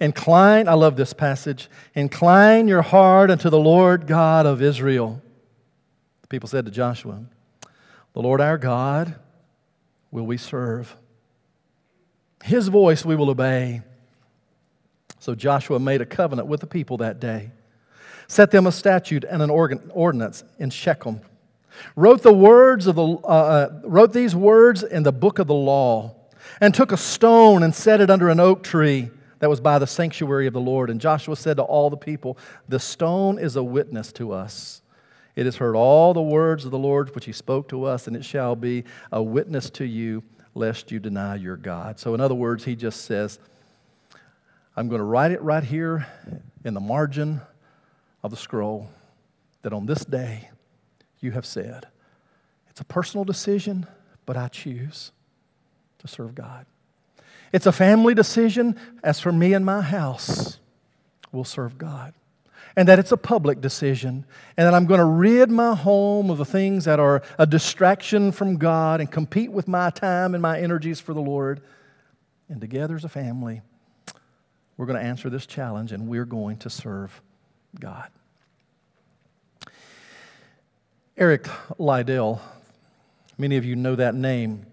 Incline, 0.00 0.68
I 0.68 0.74
love 0.74 0.96
this 0.96 1.12
passage, 1.12 1.68
incline 1.94 2.68
your 2.68 2.82
heart 2.82 3.30
unto 3.30 3.50
the 3.50 3.58
Lord 3.58 4.06
God 4.06 4.46
of 4.46 4.62
Israel. 4.62 5.20
The 6.22 6.28
people 6.28 6.48
said 6.48 6.64
to 6.64 6.70
Joshua, 6.70 7.22
The 8.14 8.22
Lord 8.22 8.40
our 8.40 8.56
God 8.56 9.16
will 10.10 10.24
we 10.24 10.38
serve. 10.38 10.96
His 12.44 12.68
voice 12.68 13.04
we 13.04 13.16
will 13.16 13.28
obey. 13.28 13.82
So 15.22 15.36
Joshua 15.36 15.78
made 15.78 16.00
a 16.00 16.04
covenant 16.04 16.48
with 16.48 16.58
the 16.58 16.66
people 16.66 16.96
that 16.96 17.20
day, 17.20 17.52
set 18.26 18.50
them 18.50 18.66
a 18.66 18.72
statute 18.72 19.22
and 19.22 19.40
an 19.40 19.50
ordinance 19.50 20.42
in 20.58 20.68
Shechem, 20.68 21.20
wrote 21.94 22.24
the 22.24 22.32
words 22.32 22.88
of 22.88 22.96
the 22.96 23.06
uh, 23.06 23.26
uh, 23.28 23.80
wrote 23.84 24.12
these 24.12 24.34
words 24.34 24.82
in 24.82 25.04
the 25.04 25.12
book 25.12 25.38
of 25.38 25.46
the 25.46 25.54
law, 25.54 26.16
and 26.60 26.74
took 26.74 26.90
a 26.90 26.96
stone 26.96 27.62
and 27.62 27.72
set 27.72 28.00
it 28.00 28.10
under 28.10 28.30
an 28.30 28.40
oak 28.40 28.64
tree 28.64 29.10
that 29.38 29.48
was 29.48 29.60
by 29.60 29.78
the 29.78 29.86
sanctuary 29.86 30.48
of 30.48 30.54
the 30.54 30.60
Lord. 30.60 30.90
And 30.90 31.00
Joshua 31.00 31.36
said 31.36 31.58
to 31.58 31.62
all 31.62 31.88
the 31.88 31.96
people, 31.96 32.36
The 32.68 32.80
stone 32.80 33.38
is 33.38 33.54
a 33.54 33.62
witness 33.62 34.10
to 34.14 34.32
us. 34.32 34.82
It 35.36 35.44
has 35.44 35.54
heard 35.54 35.76
all 35.76 36.14
the 36.14 36.20
words 36.20 36.64
of 36.64 36.72
the 36.72 36.78
Lord 36.78 37.14
which 37.14 37.26
he 37.26 37.32
spoke 37.32 37.68
to 37.68 37.84
us, 37.84 38.08
and 38.08 38.16
it 38.16 38.24
shall 38.24 38.56
be 38.56 38.82
a 39.12 39.22
witness 39.22 39.70
to 39.70 39.84
you, 39.84 40.24
lest 40.56 40.90
you 40.90 40.98
deny 40.98 41.36
your 41.36 41.56
God. 41.56 42.00
So, 42.00 42.12
in 42.12 42.20
other 42.20 42.34
words, 42.34 42.64
he 42.64 42.74
just 42.74 43.02
says, 43.04 43.38
I'm 44.74 44.88
going 44.88 45.00
to 45.00 45.04
write 45.04 45.32
it 45.32 45.42
right 45.42 45.62
here 45.62 46.06
in 46.64 46.72
the 46.72 46.80
margin 46.80 47.42
of 48.22 48.30
the 48.30 48.36
scroll 48.36 48.88
that 49.62 49.72
on 49.72 49.84
this 49.84 50.04
day 50.04 50.48
you 51.20 51.32
have 51.32 51.44
said, 51.44 51.86
it's 52.70 52.80
a 52.80 52.84
personal 52.84 53.24
decision, 53.24 53.86
but 54.24 54.36
I 54.36 54.48
choose 54.48 55.12
to 55.98 56.08
serve 56.08 56.34
God. 56.34 56.64
It's 57.52 57.66
a 57.66 57.72
family 57.72 58.14
decision. 58.14 58.76
As 59.04 59.20
for 59.20 59.30
me 59.30 59.52
and 59.52 59.64
my 59.64 59.82
house, 59.82 60.58
we'll 61.32 61.44
serve 61.44 61.76
God. 61.76 62.14
And 62.74 62.88
that 62.88 62.98
it's 62.98 63.12
a 63.12 63.18
public 63.18 63.60
decision, 63.60 64.24
and 64.56 64.66
that 64.66 64.72
I'm 64.72 64.86
going 64.86 65.00
to 65.00 65.04
rid 65.04 65.50
my 65.50 65.74
home 65.74 66.30
of 66.30 66.38
the 66.38 66.46
things 66.46 66.86
that 66.86 66.98
are 66.98 67.22
a 67.38 67.44
distraction 67.44 68.32
from 68.32 68.56
God 68.56 69.00
and 69.00 69.10
compete 69.10 69.52
with 69.52 69.68
my 69.68 69.90
time 69.90 70.34
and 70.34 70.40
my 70.40 70.58
energies 70.58 70.98
for 70.98 71.12
the 71.12 71.20
Lord. 71.20 71.60
And 72.48 72.62
together 72.62 72.96
as 72.96 73.04
a 73.04 73.10
family, 73.10 73.60
we're 74.76 74.86
going 74.86 74.98
to 74.98 75.04
answer 75.04 75.30
this 75.30 75.46
challenge 75.46 75.92
and 75.92 76.08
we're 76.08 76.24
going 76.24 76.56
to 76.58 76.70
serve 76.70 77.20
God. 77.78 78.08
Eric 81.16 81.46
Liddell, 81.78 82.40
many 83.36 83.56
of 83.56 83.64
you 83.64 83.76
know 83.76 83.94
that 83.96 84.14
name. 84.14 84.66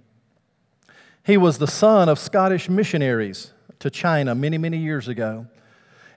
He 1.24 1.38
was 1.38 1.58
the 1.58 1.68
son 1.68 2.10
of 2.10 2.18
Scottish 2.18 2.70
missionaries 2.70 3.54
to 3.80 3.90
China 3.90 4.34
many, 4.34 4.58
many 4.58 4.78
years 4.78 5.08
ago. 5.08 5.48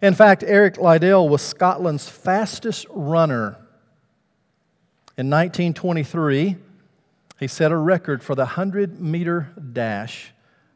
In 0.00 0.14
fact, 0.14 0.42
Eric 0.42 0.78
Liddell 0.78 1.28
was 1.28 1.42
Scotland's 1.42 2.08
fastest 2.08 2.86
runner. 2.90 3.56
In 5.18 5.28
1923, 5.28 6.56
he 7.38 7.46
set 7.46 7.72
a 7.72 7.76
record 7.76 8.22
for 8.22 8.34
the 8.34 8.44
100 8.44 9.00
meter 9.00 9.52
dash 9.72 10.32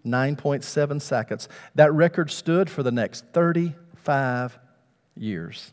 9.7 0.07 1.01
seconds. 1.03 1.49
That 1.75 1.93
record 1.93 2.31
stood 2.31 2.71
for 2.71 2.83
the 2.83 2.93
next 2.93 3.25
35 3.33 4.59
years. 5.17 5.73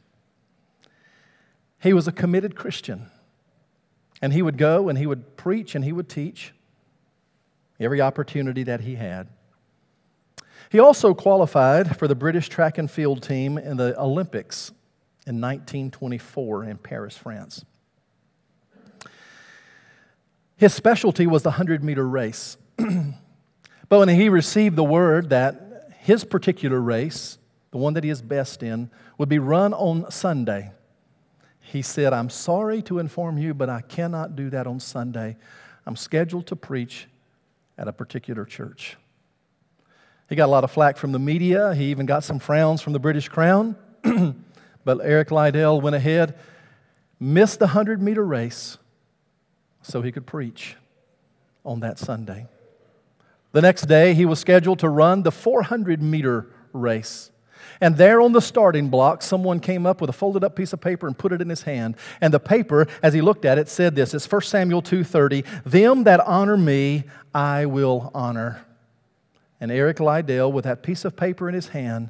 He 1.81 1.93
was 1.93 2.07
a 2.07 2.11
committed 2.11 2.55
Christian. 2.55 3.09
And 4.21 4.31
he 4.31 4.41
would 4.41 4.57
go 4.57 4.89
and 4.89 4.97
he 4.97 5.05
would 5.05 5.35
preach 5.35 5.75
and 5.75 5.83
he 5.83 5.91
would 5.91 6.07
teach 6.07 6.53
every 7.79 7.99
opportunity 8.01 8.63
that 8.63 8.81
he 8.81 8.95
had. 8.95 9.27
He 10.69 10.79
also 10.79 11.13
qualified 11.13 11.97
for 11.97 12.07
the 12.07 12.15
British 12.15 12.49
track 12.49 12.77
and 12.77 12.89
field 12.89 13.21
team 13.21 13.57
in 13.57 13.77
the 13.77 13.99
Olympics 13.99 14.71
in 15.27 15.39
1924 15.39 16.63
in 16.63 16.77
Paris, 16.77 17.17
France. 17.17 17.65
His 20.55 20.73
specialty 20.73 21.27
was 21.27 21.43
the 21.43 21.49
100 21.49 21.83
meter 21.83 22.07
race. 22.07 22.57
But 23.93 23.99
when 23.99 24.09
he 24.09 24.27
received 24.27 24.75
the 24.75 24.83
word 24.83 25.29
that 25.29 25.91
his 25.99 26.23
particular 26.23 26.81
race, 26.81 27.37
the 27.69 27.77
one 27.77 27.93
that 27.93 28.03
he 28.03 28.09
is 28.09 28.23
best 28.23 28.63
in, 28.63 28.89
would 29.19 29.29
be 29.29 29.37
run 29.37 29.71
on 29.71 30.09
Sunday, 30.09 30.71
he 31.59 31.83
said, 31.83 32.11
I'm 32.11 32.31
sorry 32.31 32.81
to 32.81 32.97
inform 32.97 33.37
you, 33.37 33.53
but 33.53 33.69
I 33.69 33.81
cannot 33.81 34.35
do 34.35 34.49
that 34.49 34.65
on 34.65 34.79
Sunday. 34.79 35.37
I'm 35.85 35.95
scheduled 35.95 36.47
to 36.47 36.55
preach 36.55 37.07
at 37.77 37.87
a 37.87 37.93
particular 37.93 38.45
church. 38.45 38.97
He 40.27 40.35
got 40.35 40.47
a 40.47 40.51
lot 40.51 40.63
of 40.63 40.71
flack 40.71 40.97
from 40.97 41.11
the 41.11 41.19
media. 41.19 41.75
He 41.75 41.91
even 41.91 42.07
got 42.07 42.23
some 42.23 42.39
frowns 42.39 42.81
from 42.81 42.93
the 42.93 42.99
British 42.99 43.29
Crown. 43.29 43.75
but 44.83 45.01
Eric 45.03 45.29
Liddell 45.29 45.79
went 45.81 45.95
ahead, 45.95 46.39
missed 47.19 47.59
the 47.59 47.67
100 47.67 48.01
meter 48.01 48.25
race 48.25 48.79
so 49.83 50.01
he 50.01 50.11
could 50.11 50.25
preach 50.25 50.77
on 51.63 51.81
that 51.81 51.99
Sunday. 51.99 52.47
The 53.53 53.61
next 53.61 53.83
day, 53.83 54.15
he 54.15 54.25
was 54.25 54.39
scheduled 54.39 54.79
to 54.79 54.89
run 54.89 55.21
the 55.23 55.31
400 55.31 56.01
meter 56.01 56.47
race. 56.73 57.31
And 57.79 57.95
there 57.95 58.19
on 58.19 58.31
the 58.33 58.41
starting 58.41 58.89
block, 58.89 59.21
someone 59.21 59.59
came 59.59 59.85
up 59.85 60.01
with 60.01 60.09
a 60.09 60.13
folded 60.13 60.43
up 60.43 60.55
piece 60.55 60.73
of 60.73 60.81
paper 60.81 61.05
and 61.05 61.17
put 61.17 61.31
it 61.31 61.41
in 61.41 61.49
his 61.49 61.61
hand. 61.61 61.95
And 62.19 62.33
the 62.33 62.39
paper, 62.39 62.87
as 63.03 63.13
he 63.13 63.21
looked 63.21 63.45
at 63.45 63.59
it, 63.59 63.69
said 63.69 63.95
this 63.95 64.13
it's 64.13 64.25
1 64.25 64.41
Samuel 64.41 64.81
2:30, 64.81 65.43
"Them 65.65 66.03
that 66.03 66.19
honor 66.21 66.57
me, 66.57 67.03
I 67.33 67.67
will 67.67 68.11
honor." 68.13 68.61
And 69.61 69.71
Eric 69.71 69.99
Liddell, 69.99 70.51
with 70.51 70.65
that 70.65 70.81
piece 70.81 71.05
of 71.05 71.15
paper 71.15 71.47
in 71.47 71.53
his 71.53 71.69
hand, 71.69 72.09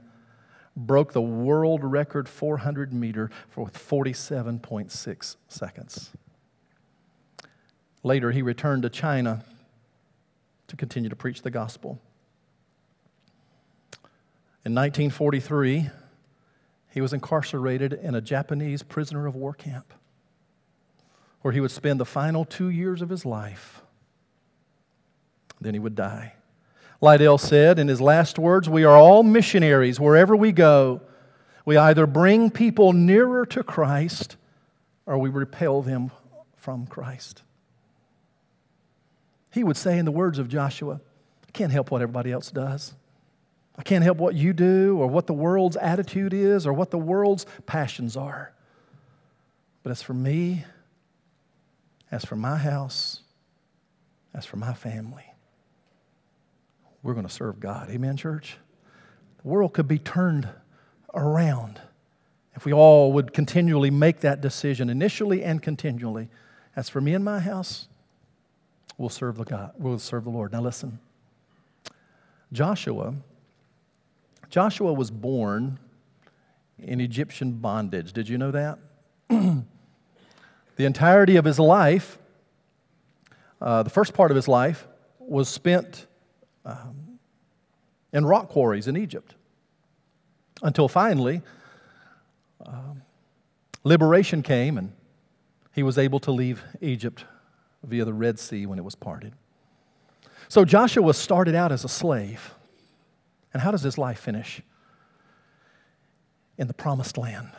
broke 0.78 1.12
the 1.12 1.22
world 1.22 1.84
record 1.84 2.30
400 2.30 2.94
meter 2.94 3.30
for 3.50 3.68
47.6 3.68 5.36
seconds. 5.50 6.12
Later, 8.02 8.32
he 8.32 8.42
returned 8.42 8.84
to 8.84 8.90
China 8.90 9.44
to 10.74 10.78
continue 10.78 11.08
to 11.08 11.16
preach 11.16 11.44
the 11.44 11.52
gospel. 11.52 12.02
In 14.66 14.74
1943, 14.74 15.92
he 16.90 17.00
was 17.00 17.14
incarcerated 17.14 17.94
in 17.94 18.16
a 18.16 18.22
Japanese 18.22 18.82
prisoner 18.82 19.28
of 19.28 19.36
war 19.36 19.54
camp 19.54 19.94
where 21.44 21.52
he 21.52 21.60
would 21.60 21.70
spend 21.70 22.00
the 22.00 22.06
final 22.06 22.44
two 22.44 22.70
years 22.70 23.04
of 23.04 23.10
his 23.10 23.24
life. 23.24 23.84
Then 25.62 25.76
he 25.76 25.80
would 25.80 25.94
die. 25.94 26.34
Liddell 27.02 27.38
said 27.38 27.78
in 27.78 27.88
his 27.88 28.02
last 28.02 28.40
words, 28.40 28.68
We 28.68 28.84
are 28.84 28.98
all 28.98 29.22
missionaries 29.22 30.00
wherever 30.00 30.36
we 30.36 30.52
go. 30.52 31.02
We 31.66 31.78
either 31.78 32.08
bring 32.08 32.50
people 32.50 32.94
nearer 32.94 33.46
to 33.46 33.64
Christ 33.64 34.38
or 35.06 35.20
we 35.20 35.30
repel 35.30 35.84
them 35.84 36.10
from 36.56 36.88
Christ. 36.88 37.44
He 39.54 39.64
would 39.64 39.78
say, 39.78 40.00
in 40.00 40.06
the 40.06 40.12
words 40.12 40.40
of 40.40 40.50
Joshua, 40.50 41.00
I 41.48 41.52
can't 41.52 41.72
help 41.72 41.92
what 41.92 42.02
everybody 42.02 42.32
else 42.32 42.50
does. 42.50 42.96
I 43.78 43.84
can't 43.84 44.04
help 44.04 44.18
what 44.18 44.34
you 44.34 44.52
do 44.52 44.98
or 45.00 45.08
what 45.08 45.28
the 45.28 45.34
world's 45.34 45.78
attitude 45.78 46.34
is 46.34 46.66
or 46.66 46.74
what 46.74 46.90
the 46.90 46.98
world's 46.98 47.46
passions 47.68 48.18
are. 48.18 48.52
But 49.84 49.92
as 49.92 50.02
for 50.02 50.14
me, 50.14 50.66
as 52.12 52.26
for 52.26 52.36
my 52.36 52.58
house, 52.58 53.22
as 54.34 54.46
for 54.46 54.58
my 54.58 54.74
family, 54.74 55.26
we're 57.04 57.14
going 57.14 57.28
to 57.28 57.34
serve 57.34 57.60
God. 57.60 57.92
Amen, 57.92 58.18
church? 58.18 58.58
The 59.44 59.48
world 59.48 59.74
could 59.74 59.88
be 59.88 60.00
turned 60.00 60.48
around 61.14 61.80
if 62.56 62.66
we 62.66 62.74
all 62.74 63.12
would 63.14 63.34
continually 63.34 63.92
make 63.92 64.22
that 64.22 64.42
decision, 64.42 64.90
initially 64.90 65.44
and 65.44 65.62
continually. 65.62 66.30
As 66.76 66.90
for 66.90 67.02
me 67.02 67.14
and 67.14 67.24
my 67.24 67.40
house, 67.40 67.88
we'll 68.98 69.10
serve 69.10 69.38
the 69.38 69.44
God. 69.44 69.72
We'll 69.78 70.00
serve 70.00 70.24
the 70.24 70.30
Lord. 70.30 70.52
Now 70.52 70.62
listen. 70.62 71.00
Joshua, 72.52 73.16
Joshua 74.50 74.94
was 74.94 75.10
born 75.10 75.80
in 76.78 77.02
Egyptian 77.02 77.54
bondage. 77.54 78.14
Did 78.14 78.30
you 78.30 78.38
know 78.38 78.52
that? 78.52 78.78
the 79.30 79.66
entirety 80.78 81.38
of 81.38 81.46
his 81.46 81.60
life, 81.60 82.20
uh, 83.60 83.84
the 83.84 83.90
first 83.90 84.14
part 84.14 84.30
of 84.30 84.36
his 84.36 84.48
life, 84.48 84.88
was 85.20 85.50
spent 85.50 86.06
um, 86.66 87.20
in 88.12 88.26
rock 88.26 88.50
quarries 88.50 88.88
in 88.88 88.96
Egypt. 88.96 89.34
Until 90.62 90.88
finally, 90.88 91.42
um, 92.66 93.02
liberation 93.84 94.44
came 94.44 94.78
and 94.78 94.94
he 95.74 95.84
was 95.84 95.98
able 95.98 96.20
to 96.22 96.32
leave 96.32 96.64
Egypt 96.82 97.26
via 97.84 98.06
the 98.06 98.14
Red 98.14 98.40
Sea 98.40 98.66
when 98.66 98.80
it 98.80 98.86
was 98.86 98.96
parted. 98.96 99.34
So 100.48 100.66
Joshua 100.66 101.14
started 101.14 101.56
out 101.56 101.72
as 101.72 101.84
a 101.84 101.90
slave. 101.90 102.54
And 103.54 103.62
how 103.62 103.72
does 103.72 103.84
his 103.84 103.98
life 103.98 104.20
finish? 104.20 104.62
In 106.58 106.68
the 106.68 106.74
promised 106.74 107.18
land, 107.18 107.50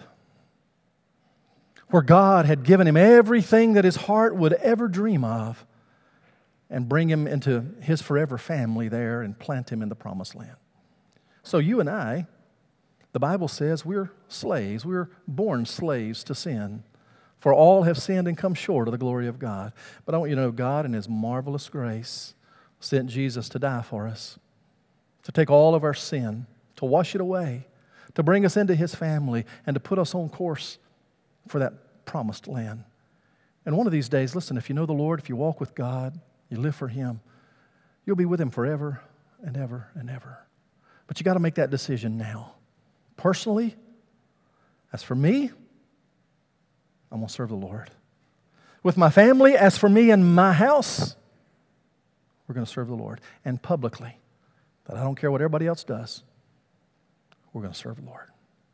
where 1.88 2.02
God 2.02 2.46
had 2.46 2.62
given 2.62 2.86
him 2.86 2.96
everything 2.96 3.72
that 3.72 3.84
his 3.84 3.96
heart 3.96 4.36
would 4.36 4.52
ever 4.54 4.86
dream 4.86 5.24
of 5.24 5.66
and 6.70 6.88
bring 6.88 7.08
him 7.08 7.26
into 7.26 7.64
his 7.80 8.00
forever 8.00 8.38
family 8.38 8.88
there 8.88 9.22
and 9.22 9.36
plant 9.38 9.70
him 9.70 9.82
in 9.82 9.88
the 9.88 9.96
promised 9.96 10.36
land. 10.36 10.56
So, 11.42 11.58
you 11.58 11.80
and 11.80 11.90
I, 11.90 12.26
the 13.12 13.20
Bible 13.20 13.48
says 13.48 13.84
we're 13.84 14.10
slaves. 14.28 14.84
We're 14.84 15.10
born 15.26 15.66
slaves 15.66 16.24
to 16.24 16.34
sin. 16.34 16.84
For 17.44 17.52
all 17.52 17.82
have 17.82 17.98
sinned 17.98 18.26
and 18.26 18.38
come 18.38 18.54
short 18.54 18.88
of 18.88 18.92
the 18.92 18.96
glory 18.96 19.28
of 19.28 19.38
God. 19.38 19.74
But 20.06 20.14
I 20.14 20.16
want 20.16 20.30
you 20.30 20.36
to 20.36 20.40
know 20.40 20.50
God, 20.50 20.86
in 20.86 20.94
His 20.94 21.10
marvelous 21.10 21.68
grace, 21.68 22.32
sent 22.80 23.10
Jesus 23.10 23.50
to 23.50 23.58
die 23.58 23.82
for 23.82 24.08
us, 24.08 24.38
to 25.24 25.30
take 25.30 25.50
all 25.50 25.74
of 25.74 25.84
our 25.84 25.92
sin, 25.92 26.46
to 26.76 26.86
wash 26.86 27.14
it 27.14 27.20
away, 27.20 27.66
to 28.14 28.22
bring 28.22 28.46
us 28.46 28.56
into 28.56 28.74
His 28.74 28.94
family, 28.94 29.44
and 29.66 29.74
to 29.74 29.80
put 29.80 29.98
us 29.98 30.14
on 30.14 30.30
course 30.30 30.78
for 31.46 31.58
that 31.58 31.74
promised 32.06 32.48
land. 32.48 32.82
And 33.66 33.76
one 33.76 33.86
of 33.86 33.92
these 33.92 34.08
days, 34.08 34.34
listen, 34.34 34.56
if 34.56 34.70
you 34.70 34.74
know 34.74 34.86
the 34.86 34.94
Lord, 34.94 35.20
if 35.20 35.28
you 35.28 35.36
walk 35.36 35.60
with 35.60 35.74
God, 35.74 36.18
you 36.48 36.56
live 36.56 36.74
for 36.74 36.88
Him, 36.88 37.20
you'll 38.06 38.16
be 38.16 38.24
with 38.24 38.40
Him 38.40 38.48
forever 38.48 39.02
and 39.42 39.54
ever 39.58 39.90
and 39.94 40.08
ever. 40.08 40.38
But 41.06 41.20
you 41.20 41.24
got 41.24 41.34
to 41.34 41.40
make 41.40 41.56
that 41.56 41.68
decision 41.68 42.16
now. 42.16 42.54
Personally, 43.18 43.76
as 44.94 45.02
for 45.02 45.14
me, 45.14 45.50
I'm 47.14 47.20
going 47.20 47.28
to 47.28 47.32
serve 47.32 47.50
the 47.50 47.54
Lord. 47.54 47.92
With 48.82 48.96
my 48.96 49.08
family, 49.08 49.56
as 49.56 49.78
for 49.78 49.88
me 49.88 50.10
and 50.10 50.34
my 50.34 50.52
house, 50.52 51.14
we're 52.48 52.56
going 52.56 52.66
to 52.66 52.70
serve 52.70 52.88
the 52.88 52.96
Lord. 52.96 53.20
And 53.44 53.62
publicly, 53.62 54.18
that 54.86 54.96
I 54.96 55.04
don't 55.04 55.14
care 55.14 55.30
what 55.30 55.40
everybody 55.40 55.68
else 55.68 55.84
does, 55.84 56.24
we're 57.52 57.62
going 57.62 57.72
to 57.72 57.78
serve 57.78 57.96
the 57.96 58.02
Lord. 58.02 58.26